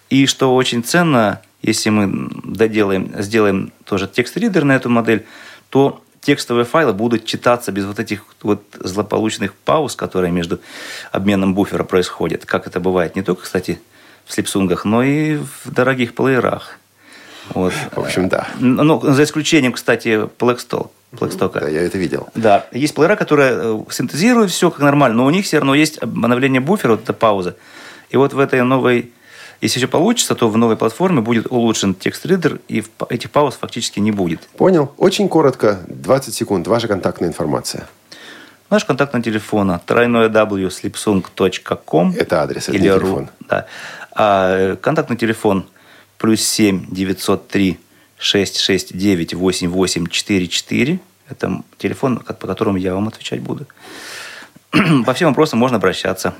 [0.09, 5.27] И что очень ценно, если мы доделаем, сделаем тоже текст-ридер на эту модель,
[5.69, 10.59] то текстовые файлы будут читаться без вот этих вот злополучных пауз, которые между
[11.11, 12.45] обменом буфера происходят.
[12.45, 13.79] Как это бывает не только, кстати,
[14.25, 16.79] в слепсунгах, но и в дорогих плеерах.
[17.49, 17.73] Вот.
[17.91, 18.47] В общем, да.
[18.57, 20.89] Ну, за исключением, кстати, Blackstone.
[21.19, 21.59] Blackstock.
[21.59, 22.29] Да, я это видел.
[22.35, 22.65] Да.
[22.71, 26.61] Есть плеера, которые э, синтезируют все как нормально, но у них все равно есть обновление
[26.61, 27.55] буфера, вот эта пауза.
[28.09, 29.11] И вот в этой новой,
[29.61, 34.11] если все получится, то в новой платформе будет улучшен текст-ридер, и этих пауз фактически не
[34.11, 34.41] будет.
[34.57, 34.91] Понял.
[34.97, 36.67] Очень коротко, 20 секунд.
[36.67, 37.87] Ваша контактная информация.
[38.69, 40.67] Наш контакт на телефона тройное w
[42.17, 43.29] Это адрес, это или телефон.
[43.47, 43.65] Да.
[44.11, 45.65] А контактный телефон
[46.17, 47.79] плюс 7 903
[48.17, 50.99] 669 8844.
[51.29, 53.65] Это телефон, по которому я вам отвечать буду.
[55.05, 56.33] По всем вопросам можно обращаться.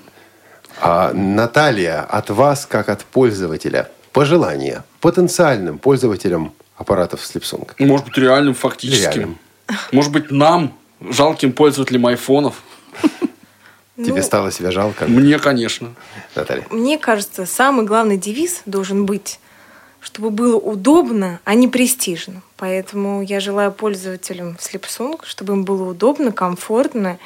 [0.80, 7.70] А, Наталья, от вас, как от пользователя, пожелания потенциальным пользователям аппаратов Slipsung?
[7.80, 9.04] Может быть, реальным фактически.
[9.04, 9.38] Реальным.
[9.92, 12.62] Может быть, нам, жалким пользователям айфонов.
[13.98, 15.06] Тебе ну, стало себя жалко?
[15.06, 15.94] Мне, конечно.
[16.36, 16.66] Наталья.
[16.70, 19.40] Мне кажется, самый главный девиз должен быть
[20.08, 22.42] чтобы было удобно, а не престижно.
[22.56, 27.20] Поэтому я желаю пользователям Slipsung, чтобы им было удобно, комфортно,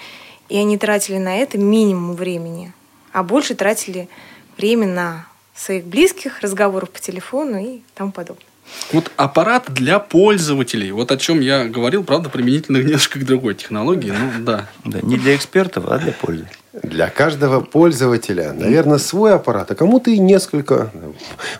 [0.50, 2.74] и они тратили на это минимум времени,
[3.14, 4.10] а больше тратили
[4.58, 8.48] время на своих близких, разговоров по телефону и тому подобное.
[8.92, 10.92] Вот аппарат для пользователей.
[10.92, 14.10] Вот о чем я говорил, правда, применительно немножко к другой технологии.
[14.10, 14.68] Ну, да.
[14.86, 15.02] да.
[15.04, 16.58] Не для экспертов, а для пользователей.
[16.74, 20.90] Для каждого пользователя, наверное, свой аппарат, а кому-то и несколько.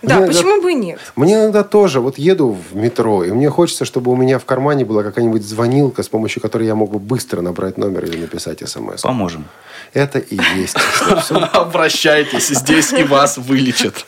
[0.00, 1.00] Да, мне почему иногда, бы и нет?
[1.16, 4.86] Мне иногда тоже, вот еду в метро, и мне хочется, чтобы у меня в кармане
[4.86, 9.02] была какая-нибудь звонилка, с помощью которой я мог бы быстро набрать номер или написать смс.
[9.02, 9.44] Поможем.
[9.92, 10.76] Это и есть.
[11.52, 14.06] Обращайтесь, здесь и вас вылечат.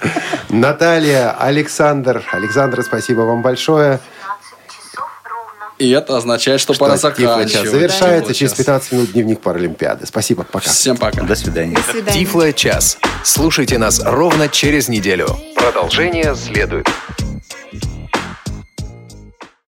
[0.48, 2.24] Наталья, Александр.
[2.32, 4.00] Александр, спасибо вам большое.
[5.85, 7.68] И это означает, что, что пора заканчивать.
[7.68, 8.35] Завершается да.
[8.35, 10.07] через 15 минут дневник Паралимпиады.
[10.07, 10.70] Спасибо, пока.
[10.70, 11.22] Всем пока.
[11.22, 11.76] До свидания.
[11.76, 12.18] До свидания.
[12.18, 12.99] Тифло час.
[13.22, 15.28] Слушайте нас ровно через неделю.
[15.55, 16.89] Продолжение следует.